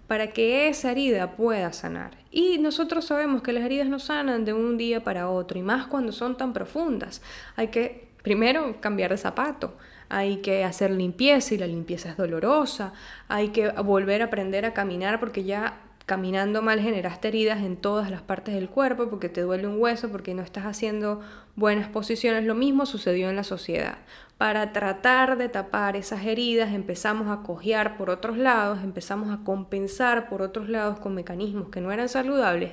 para 0.07 0.27
que 0.27 0.69
esa 0.69 0.91
herida 0.91 1.35
pueda 1.35 1.73
sanar. 1.73 2.17
Y 2.31 2.57
nosotros 2.59 3.05
sabemos 3.05 3.41
que 3.41 3.51
las 3.51 3.63
heridas 3.63 3.87
no 3.87 3.99
sanan 3.99 4.45
de 4.45 4.53
un 4.53 4.77
día 4.77 5.03
para 5.03 5.29
otro, 5.29 5.59
y 5.59 5.61
más 5.61 5.87
cuando 5.87 6.13
son 6.13 6.37
tan 6.37 6.53
profundas. 6.53 7.21
Hay 7.57 7.67
que 7.67 8.07
primero 8.23 8.79
cambiar 8.79 9.11
de 9.11 9.17
zapato, 9.17 9.75
hay 10.09 10.37
que 10.37 10.63
hacer 10.63 10.91
limpieza 10.91 11.53
y 11.53 11.57
la 11.57 11.67
limpieza 11.67 12.09
es 12.09 12.17
dolorosa, 12.17 12.93
hay 13.27 13.49
que 13.49 13.69
volver 13.69 14.21
a 14.21 14.25
aprender 14.25 14.65
a 14.65 14.73
caminar 14.73 15.19
porque 15.19 15.43
ya 15.43 15.81
caminando 16.07 16.61
mal 16.61 16.79
generaste 16.79 17.27
heridas 17.27 17.59
en 17.59 17.75
todas 17.75 18.09
las 18.09 18.21
partes 18.21 18.55
del 18.55 18.69
cuerpo 18.69 19.09
porque 19.09 19.27
te 19.27 19.41
duele 19.41 19.67
un 19.67 19.79
hueso, 19.79 20.09
porque 20.09 20.33
no 20.33 20.41
estás 20.41 20.63
haciendo 20.65 21.19
buenas 21.57 21.89
posiciones. 21.89 22.45
Lo 22.45 22.55
mismo 22.55 22.85
sucedió 22.85 23.29
en 23.29 23.35
la 23.35 23.43
sociedad. 23.43 23.97
Para 24.37 24.71
tratar 24.71 25.37
de 25.37 25.49
tapar 25.49 25.97
esas 25.97 26.25
heridas 26.25 26.73
empezamos 26.73 27.27
a 27.27 27.43
cojear 27.43 27.97
por 27.97 28.09
otros 28.09 28.37
lados, 28.37 28.79
empezamos 28.83 29.37
a 29.37 29.43
compensar 29.43 30.29
por 30.29 30.41
otros 30.41 30.69
lados 30.69 30.97
con 30.97 31.13
mecanismos 31.13 31.67
que 31.67 31.81
no 31.81 31.91
eran 31.91 32.07
saludables. 32.07 32.71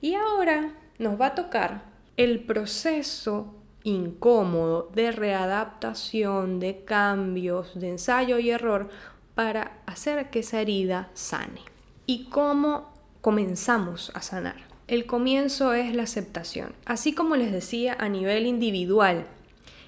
Y 0.00 0.14
ahora 0.16 0.74
nos 0.98 1.20
va 1.20 1.26
a 1.26 1.34
tocar 1.36 1.84
el 2.16 2.40
proceso 2.40 3.54
incómodo 3.84 4.90
de 4.92 5.12
readaptación, 5.12 6.58
de 6.58 6.84
cambios, 6.84 7.78
de 7.78 7.90
ensayo 7.90 8.40
y 8.40 8.50
error 8.50 8.88
para 9.36 9.78
hacer 9.86 10.30
que 10.30 10.40
esa 10.40 10.60
herida 10.60 11.10
sane 11.14 11.71
y 12.12 12.24
cómo 12.24 12.92
comenzamos 13.22 14.12
a 14.14 14.20
sanar. 14.20 14.56
El 14.86 15.06
comienzo 15.06 15.72
es 15.72 15.94
la 15.94 16.02
aceptación. 16.02 16.74
Así 16.84 17.14
como 17.14 17.36
les 17.36 17.50
decía 17.50 17.96
a 17.98 18.10
nivel 18.10 18.44
individual, 18.44 19.24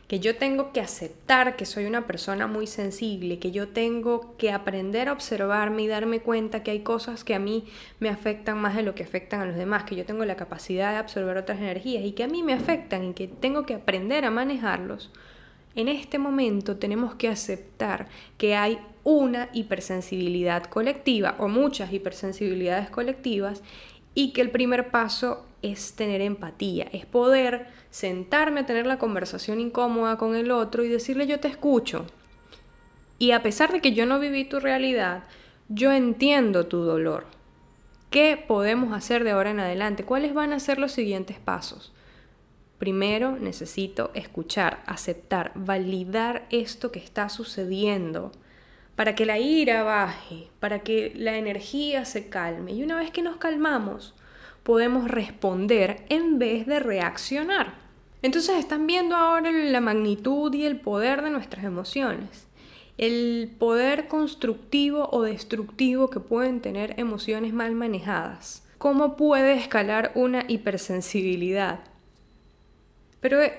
que 0.09 0.21
yo 0.21 0.35
tengo 0.35 0.73
que 0.73 0.81
aceptar 0.81 1.55
que 1.57 1.67
soy 1.67 1.85
una 1.85 2.07
persona 2.07 2.47
muy 2.47 2.67
sensible, 2.67 3.39
que 3.39 3.51
yo 3.51 3.69
tengo 3.69 4.39
que 4.39 4.53
aprender 4.53 5.11
a 5.11 5.13
observarme 5.13 5.83
y 5.83 5.87
darme 5.87 6.21
cuenta 6.21 6.63
que 6.63 6.71
hay 6.71 6.81
cosas 6.81 7.25
que 7.25 7.35
a 7.35 7.39
mí 7.39 7.67
me 8.01 8.09
afectan 8.09 8.57
más 8.57 8.75
de 8.75 8.85
lo 8.85 8.95
que 8.95 9.03
afectan 9.03 9.43
a 9.43 9.45
los 9.45 9.57
demás, 9.57 9.85
que 9.85 9.95
yo 9.95 10.07
tengo 10.07 10.25
la 10.25 10.37
capacidad 10.37 10.93
de 10.93 10.97
absorber 10.97 11.37
otras 11.37 11.59
energías 11.59 12.07
y 12.07 12.13
que 12.13 12.25
a 12.25 12.29
mí 12.29 12.43
me 12.43 12.55
afectan 12.55 13.05
y 13.05 13.13
que 13.13 13.29
tengo 13.29 13.67
que 13.67 13.75
aprender 13.75 14.25
a 14.25 14.31
manejarlos. 14.31 15.11
En 15.75 15.89
este 15.89 16.19
momento 16.19 16.79
tenemos 16.79 17.17
que 17.17 17.29
aceptar 17.29 18.09
que 18.39 18.57
hay 18.57 18.79
una 19.05 19.51
hipersensibilidad 19.53 20.64
colectiva 20.64 21.37
o 21.38 21.49
muchas 21.49 21.93
hipersensibilidades 21.93 22.90
colectivas 22.90 23.62
y 24.14 24.33
que 24.33 24.40
el 24.40 24.51
primer 24.51 24.90
paso 24.90 25.47
es 25.62 25.95
tener 25.95 26.21
empatía, 26.21 26.88
es 26.93 27.07
poder 27.07 27.67
sentarme 27.90 28.61
a 28.61 28.67
tener 28.67 28.87
la 28.87 28.99
conversación 28.99 29.61
incómoda 29.61 30.17
con 30.17 30.35
el 30.35 30.51
otro 30.51 30.85
y 30.85 30.88
decirle 30.88 31.27
yo 31.27 31.40
te 31.40 31.49
escucho. 31.49 32.07
Y 33.19 33.31
a 33.31 33.43
pesar 33.43 33.73
de 33.73 33.81
que 33.81 33.93
yo 33.93 34.07
no 34.07 34.19
viví 34.19 34.45
tu 34.45 34.59
realidad, 34.59 35.25
yo 35.69 35.93
entiendo 35.93 36.67
tu 36.67 36.79
dolor. 36.79 37.27
¿Qué 38.11 38.43
podemos 38.47 38.93
hacer 38.93 39.25
de 39.25 39.33
ahora 39.33 39.51
en 39.51 39.61
adelante? 39.61 40.05
¿Cuáles 40.05 40.35
van 40.35 40.53
a 40.53 40.61
ser 40.61 40.79
los 40.79 40.93
siguientes 40.93 41.38
pasos? 41.38 41.93
Primero 42.79 43.37
necesito 43.37 44.11
escuchar, 44.14 44.83
aceptar, 44.87 45.53
validar 45.55 46.47
esto 46.51 46.93
que 46.93 46.99
está 46.99 47.29
sucediendo 47.29 48.33
para 48.97 49.15
que 49.15 49.27
la 49.27 49.39
ira 49.39 49.83
baje, 49.83 50.49
para 50.61 50.81
que 50.81 51.13
la 51.17 51.37
energía 51.37 52.05
se 52.05 52.29
calme. 52.29 52.73
Y 52.73 52.83
una 52.83 52.97
vez 52.97 53.11
que 53.11 53.23
nos 53.23 53.37
calmamos, 53.37 54.15
podemos 54.63 55.11
responder 55.11 56.05
en 56.09 56.39
vez 56.39 56.67
de 56.67 56.81
reaccionar. 56.81 57.75
Entonces 58.23 58.59
están 58.59 58.87
viendo 58.87 59.17
ahora 59.17 59.53
la 59.53 59.81
magnitud 59.81 60.53
y 60.55 60.65
el 60.65 60.81
poder 60.81 61.23
de 61.23 61.31
nuestras 61.31 61.65
emociones, 61.65 62.47
el 62.97 63.55
poder 63.59 64.09
constructivo 64.09 65.11
o 65.13 65.23
destructivo 65.23 66.09
que 66.09 66.21
pueden 66.21 66.61
tener 66.61 66.99
emociones 66.99 67.53
mal 67.53 67.75
manejadas. 67.75 68.67
¿Cómo 68.79 69.17
puede 69.17 69.55
escalar 69.55 70.13
una 70.15 70.45
hipersensibilidad? 70.49 71.81
Pero 73.21 73.43
eh, 73.43 73.59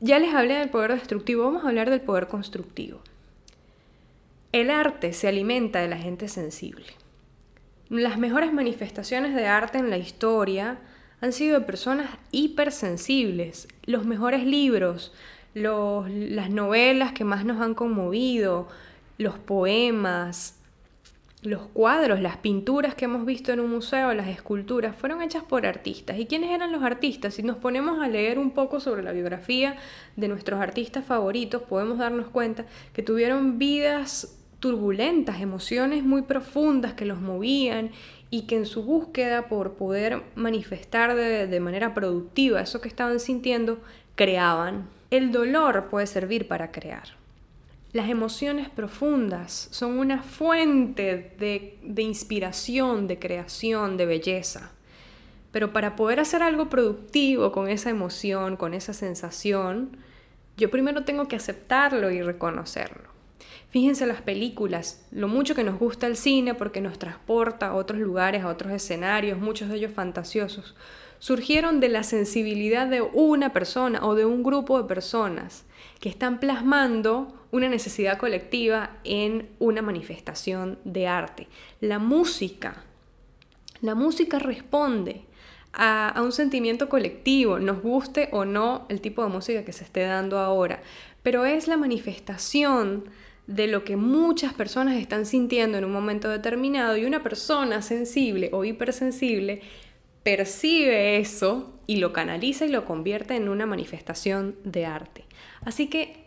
ya 0.00 0.18
les 0.18 0.34
hablé 0.34 0.54
del 0.54 0.70
poder 0.70 0.92
destructivo, 0.92 1.44
vamos 1.44 1.64
a 1.64 1.68
hablar 1.68 1.90
del 1.90 2.00
poder 2.00 2.26
constructivo. 2.26 3.00
El 4.52 4.70
arte 4.70 5.12
se 5.12 5.28
alimenta 5.28 5.80
de 5.80 5.88
la 5.88 5.98
gente 5.98 6.28
sensible. 6.28 6.86
Las 7.88 8.18
mejores 8.18 8.52
manifestaciones 8.52 9.34
de 9.34 9.46
arte 9.46 9.78
en 9.78 9.90
la 9.90 9.98
historia 9.98 10.78
han 11.20 11.32
sido 11.32 11.60
de 11.60 11.66
personas 11.66 12.10
hipersensibles. 12.32 13.68
Los 13.84 14.04
mejores 14.04 14.44
libros, 14.44 15.12
las 15.54 16.50
novelas 16.50 17.12
que 17.12 17.24
más 17.24 17.44
nos 17.44 17.60
han 17.60 17.74
conmovido, 17.74 18.68
los 19.18 19.38
poemas, 19.38 20.58
los 21.42 21.62
cuadros, 21.68 22.20
las 22.20 22.38
pinturas 22.38 22.94
que 22.94 23.04
hemos 23.04 23.24
visto 23.24 23.52
en 23.52 23.60
un 23.60 23.70
museo, 23.70 24.12
las 24.14 24.28
esculturas, 24.28 24.96
fueron 24.96 25.22
hechas 25.22 25.44
por 25.44 25.66
artistas. 25.66 26.18
¿Y 26.18 26.26
quiénes 26.26 26.50
eran 26.50 26.72
los 26.72 26.82
artistas? 26.82 27.34
Si 27.34 27.42
nos 27.42 27.56
ponemos 27.56 28.02
a 28.02 28.08
leer 28.08 28.38
un 28.38 28.50
poco 28.50 28.80
sobre 28.80 29.02
la 29.02 29.12
biografía 29.12 29.76
de 30.16 30.28
nuestros 30.28 30.60
artistas 30.60 31.04
favoritos, 31.04 31.62
podemos 31.62 31.98
darnos 31.98 32.28
cuenta 32.28 32.66
que 32.92 33.02
tuvieron 33.02 33.58
vidas 33.58 34.38
turbulentas, 34.60 35.40
emociones 35.40 36.02
muy 36.02 36.22
profundas 36.22 36.94
que 36.94 37.04
los 37.04 37.20
movían 37.20 37.90
y 38.30 38.42
que 38.42 38.56
en 38.56 38.66
su 38.66 38.82
búsqueda 38.82 39.46
por 39.46 39.74
poder 39.74 40.22
manifestar 40.34 41.14
de, 41.14 41.46
de 41.46 41.60
manera 41.60 41.94
productiva 41.94 42.60
eso 42.60 42.80
que 42.80 42.88
estaban 42.88 43.20
sintiendo, 43.20 43.78
creaban. 44.16 44.88
El 45.10 45.30
dolor 45.30 45.88
puede 45.90 46.06
servir 46.06 46.48
para 46.48 46.72
crear. 46.72 47.25
Las 47.96 48.10
emociones 48.10 48.68
profundas 48.68 49.68
son 49.70 49.98
una 49.98 50.22
fuente 50.22 51.34
de, 51.38 51.78
de, 51.82 52.02
inspiración, 52.02 53.06
de 53.06 53.18
creación, 53.18 53.96
de 53.96 54.04
belleza. 54.04 54.72
Pero 55.50 55.72
para 55.72 55.96
poder 55.96 56.20
hacer 56.20 56.42
algo 56.42 56.68
productivo 56.68 57.52
con 57.52 57.70
esa 57.70 57.88
emoción, 57.88 58.58
con 58.58 58.74
esa 58.74 58.92
sensación, 58.92 59.96
yo 60.58 60.70
primero 60.70 61.06
tengo 61.06 61.26
que 61.26 61.36
aceptarlo 61.36 62.10
y 62.10 62.20
reconocerlo. 62.20 63.15
Fíjense 63.70 64.06
las 64.06 64.22
películas, 64.22 65.06
lo 65.10 65.28
mucho 65.28 65.54
que 65.54 65.64
nos 65.64 65.78
gusta 65.78 66.06
el 66.06 66.16
cine 66.16 66.54
porque 66.54 66.80
nos 66.80 66.98
transporta 66.98 67.68
a 67.68 67.74
otros 67.74 68.00
lugares, 68.00 68.42
a 68.42 68.48
otros 68.48 68.72
escenarios, 68.72 69.38
muchos 69.38 69.68
de 69.68 69.76
ellos 69.76 69.92
fantasiosos 69.92 70.74
surgieron 71.18 71.80
de 71.80 71.88
la 71.88 72.02
sensibilidad 72.02 72.86
de 72.86 73.02
una 73.02 73.52
persona 73.52 74.04
o 74.04 74.14
de 74.14 74.24
un 74.24 74.42
grupo 74.42 74.80
de 74.80 74.88
personas 74.88 75.64
que 76.00 76.08
están 76.08 76.40
plasmando 76.40 77.34
una 77.52 77.68
necesidad 77.68 78.18
colectiva 78.18 78.98
en 79.04 79.48
una 79.58 79.82
manifestación 79.82 80.78
de 80.84 81.06
arte. 81.06 81.48
La 81.80 81.98
música, 81.98 82.84
la 83.80 83.94
música 83.94 84.38
responde 84.38 85.24
a, 85.72 86.08
a, 86.08 86.22
un 86.22 86.32
sentimiento 86.32 86.88
colectivo, 86.88 87.58
nos 87.58 87.82
guste 87.82 88.28
o 88.32 88.44
no 88.44 88.86
el 88.88 89.00
tipo 89.00 89.22
de 89.22 89.28
música 89.28 89.64
que 89.64 89.72
se 89.72 89.84
esté 89.84 90.02
dando 90.02 90.38
ahora, 90.38 90.82
pero 91.22 91.44
es 91.44 91.66
la 91.66 91.76
manifestación 91.76 93.04
de 93.46 93.68
lo 93.68 93.84
que 93.84 93.96
muchas 93.96 94.52
personas 94.52 94.96
están 94.96 95.24
sintiendo 95.26 95.78
en 95.78 95.84
un 95.84 95.92
momento 95.92 96.28
determinado 96.28 96.96
y 96.96 97.04
una 97.04 97.22
persona 97.22 97.80
sensible 97.82 98.50
o 98.52 98.64
hipersensible 98.64 99.62
percibe 100.22 101.18
eso 101.18 101.78
y 101.86 101.96
lo 101.96 102.12
canaliza 102.12 102.66
y 102.66 102.70
lo 102.70 102.84
convierte 102.84 103.36
en 103.36 103.48
una 103.48 103.66
manifestación 103.66 104.56
de 104.64 104.84
arte. 104.84 105.24
Así 105.60 105.86
que 105.86 106.25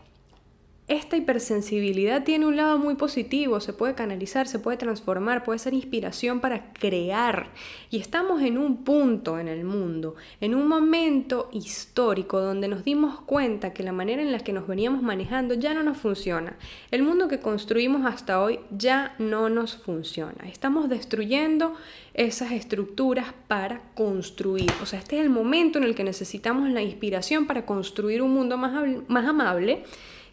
esta 0.90 1.18
hipersensibilidad 1.18 2.24
tiene 2.24 2.48
un 2.48 2.58
lado 2.58 2.80
muy 2.80 2.96
positivo, 2.96 3.60
se 3.60 3.74
puede 3.74 3.94
canalizar, 3.94 4.48
se 4.48 4.58
puede 4.58 4.76
transformar, 4.76 5.44
puede 5.44 5.60
ser 5.60 5.76
inspiración 5.76 6.40
para 6.40 6.74
crear. 6.74 7.52
Y 7.92 8.00
estamos 8.00 8.42
en 8.42 8.58
un 8.58 8.84
punto 8.84 9.38
en 9.38 9.48
el 9.48 9.64
mundo, 9.64 10.16
en 10.42 10.56
un 10.56 10.68
momento 10.68 11.48
histórico 11.54 12.42
donde 12.42 12.68
nos 12.68 12.84
dimos 12.84 13.22
cuenta 13.22 13.72
que 13.72 13.84
la 13.84 13.92
manera 13.92 14.24
en 14.24 14.32
la 14.32 14.40
que 14.40 14.52
nos 14.52 14.66
veníamos 14.66 15.04
manejando 15.04 15.54
ya 15.54 15.76
no 15.76 15.84
nos 15.84 15.98
funciona. 15.98 16.58
El 16.90 17.04
mundo 17.04 17.28
que 17.28 17.40
construimos 17.40 18.04
hasta 18.12 18.42
hoy 18.42 18.60
ya 18.76 19.14
no 19.20 19.48
nos 19.48 19.76
funciona. 19.76 20.50
Estamos 20.50 20.90
destruyendo 20.90 21.76
esas 22.16 22.52
estructuras 22.52 23.28
para 23.48 23.84
construir. 23.94 24.72
O 24.82 24.88
sea, 24.88 24.98
este 24.98 25.20
es 25.20 25.22
el 25.22 25.30
momento 25.30 25.78
en 25.78 25.84
el 25.84 25.94
que 25.94 26.04
necesitamos 26.04 26.68
la 26.70 26.82
inspiración 26.82 27.46
para 27.46 27.68
construir 27.68 28.24
un 28.24 28.34
mundo 28.34 28.58
más, 28.58 28.74
más 29.08 29.28
amable 29.28 29.84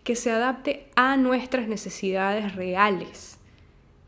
que 0.07 0.15
se 0.15 0.31
adapte 0.31 0.87
a 0.95 1.17
nuestras 1.17 1.67
necesidades 1.67 2.55
reales. 2.55 3.41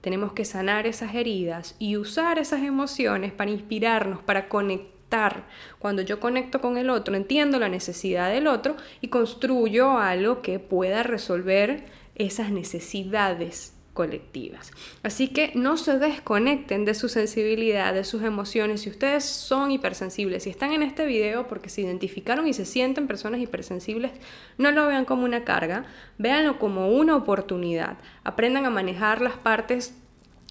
Tenemos 0.01 0.33
que 0.33 0.45
sanar 0.45 0.87
esas 0.87 1.13
heridas 1.17 1.75
y 1.81 1.97
usar 1.97 2.39
esas 2.39 2.63
emociones 2.63 3.33
para 3.33 3.51
inspirarnos, 3.51 4.23
para 4.23 4.49
conectar. 4.49 5.49
Cuando 5.81 6.03
yo 6.03 6.21
conecto 6.21 6.61
con 6.61 6.79
el 6.79 6.89
otro, 6.89 7.17
entiendo 7.17 7.59
la 7.59 7.69
necesidad 7.69 8.31
del 8.31 8.47
otro 8.47 8.77
y 9.01 9.09
construyo 9.09 9.99
algo 9.99 10.41
que 10.41 10.61
pueda 10.61 11.03
resolver 11.03 11.87
esas 12.15 12.53
necesidades 12.53 13.75
colectivas. 13.99 14.71
Así 15.03 15.27
que 15.27 15.51
no 15.57 15.77
se 15.77 15.99
desconecten 15.99 16.85
de 16.85 16.95
su 16.95 17.09
sensibilidad, 17.09 17.93
de 17.93 18.05
sus 18.05 18.23
emociones. 18.23 18.83
Si 18.83 18.91
ustedes 18.91 19.25
son 19.25 19.73
hipersensibles, 19.73 20.45
si 20.45 20.51
están 20.51 20.73
en 20.73 20.85
este 20.85 21.05
video 21.05 21.49
porque 21.49 21.69
se 21.69 21.81
identificaron 21.81 22.47
y 22.47 22.53
se 22.53 22.65
sienten 22.65 23.09
personas 23.09 23.41
hipersensibles, 23.41 24.13
no 24.57 24.71
lo 24.71 24.87
vean 24.87 25.05
como 25.05 25.25
una 25.25 25.43
carga, 25.43 25.87
véanlo 26.17 26.61
como 26.61 26.93
una 26.93 27.17
oportunidad. 27.17 27.99
Aprendan 28.23 28.67
a 28.67 28.71
manejar 28.71 29.21
las 29.21 29.35
partes 29.35 29.95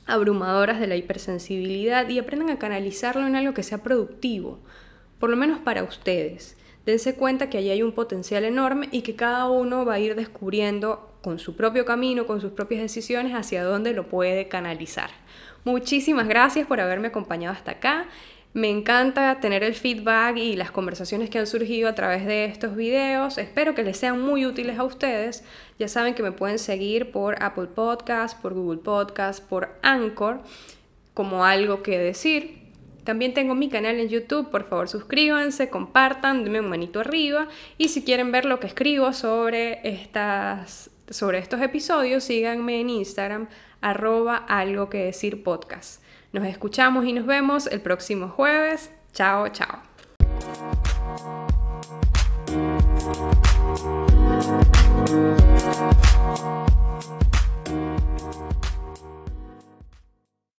abrumadoras 0.07 0.81
de 0.81 0.88
la 0.88 0.97
hipersensibilidad 0.97 2.10
y 2.10 2.19
aprendan 2.19 2.49
a 2.49 2.60
canalizarlo 2.60 3.25
en 3.25 3.38
algo 3.38 3.53
que 3.53 3.63
sea 3.63 3.77
productivo, 3.77 4.60
por 5.19 5.29
lo 5.29 5.38
menos 5.38 5.60
para 5.60 5.83
ustedes. 5.83 6.57
Dense 6.86 7.15
cuenta 7.15 7.49
que 7.49 7.60
allí 7.60 7.69
hay 7.69 7.81
un 7.81 7.93
potencial 7.93 8.43
enorme 8.43 8.89
y 8.91 9.03
que 9.03 9.15
cada 9.15 9.47
uno 9.47 9.86
va 9.86 9.93
a 9.93 9.99
ir 9.99 10.15
descubriendo 10.15 11.16
con 11.27 11.39
su 11.39 11.57
propio 11.57 11.83
camino, 11.83 12.25
con 12.25 12.39
sus 12.39 12.53
propias 12.53 12.81
decisiones, 12.81 13.33
hacia 13.33 13.61
dónde 13.61 13.91
lo 13.91 14.07
puede 14.07 14.47
canalizar. 14.47 15.09
Muchísimas 15.65 16.25
gracias 16.25 16.65
por 16.65 16.79
haberme 16.79 17.09
acompañado 17.09 17.53
hasta 17.53 17.71
acá. 17.71 18.05
Me 18.53 18.69
encanta 18.69 19.41
tener 19.41 19.61
el 19.61 19.73
feedback 19.73 20.37
y 20.37 20.55
las 20.55 20.71
conversaciones 20.71 21.29
que 21.29 21.37
han 21.37 21.45
surgido 21.45 21.89
a 21.89 21.95
través 21.95 22.25
de 22.25 22.45
estos 22.45 22.77
videos. 22.77 23.37
Espero 23.37 23.75
que 23.75 23.83
les 23.83 23.97
sean 23.97 24.21
muy 24.21 24.45
útiles 24.45 24.79
a 24.79 24.85
ustedes. 24.85 25.43
Ya 25.77 25.89
saben 25.89 26.15
que 26.15 26.23
me 26.23 26.31
pueden 26.31 26.59
seguir 26.59 27.11
por 27.11 27.43
Apple 27.43 27.67
Podcast, 27.75 28.41
por 28.41 28.53
Google 28.53 28.79
Podcast, 28.79 29.43
por 29.43 29.77
Anchor, 29.81 30.39
como 31.13 31.43
algo 31.43 31.83
que 31.83 31.99
decir. 31.99 32.71
También 33.03 33.33
tengo 33.33 33.53
mi 33.53 33.67
canal 33.67 33.99
en 33.99 34.07
YouTube, 34.07 34.49
por 34.49 34.63
favor 34.63 34.87
suscríbanse, 34.87 35.69
compartan, 35.69 36.45
denme 36.45 36.61
un 36.61 36.69
manito 36.69 37.01
arriba 37.01 37.49
y 37.77 37.89
si 37.89 38.05
quieren 38.05 38.31
ver 38.31 38.45
lo 38.45 38.61
que 38.61 38.67
escribo 38.67 39.11
sobre, 39.11 39.81
estas, 39.83 40.89
sobre 41.09 41.39
estos 41.39 41.61
episodios, 41.61 42.23
síganme 42.23 42.81
en 42.81 42.89
Instagram, 42.89 43.47
arroba 43.81 44.37
algo 44.37 44.89
que 44.89 45.05
decir 45.05 45.43
podcast. 45.43 46.01
Nos 46.31 46.45
escuchamos 46.45 47.05
y 47.05 47.13
nos 47.13 47.25
vemos 47.25 47.67
el 47.67 47.81
próximo 47.81 48.29
jueves. 48.29 48.91
Chao, 49.13 49.47
chao. 49.49 49.81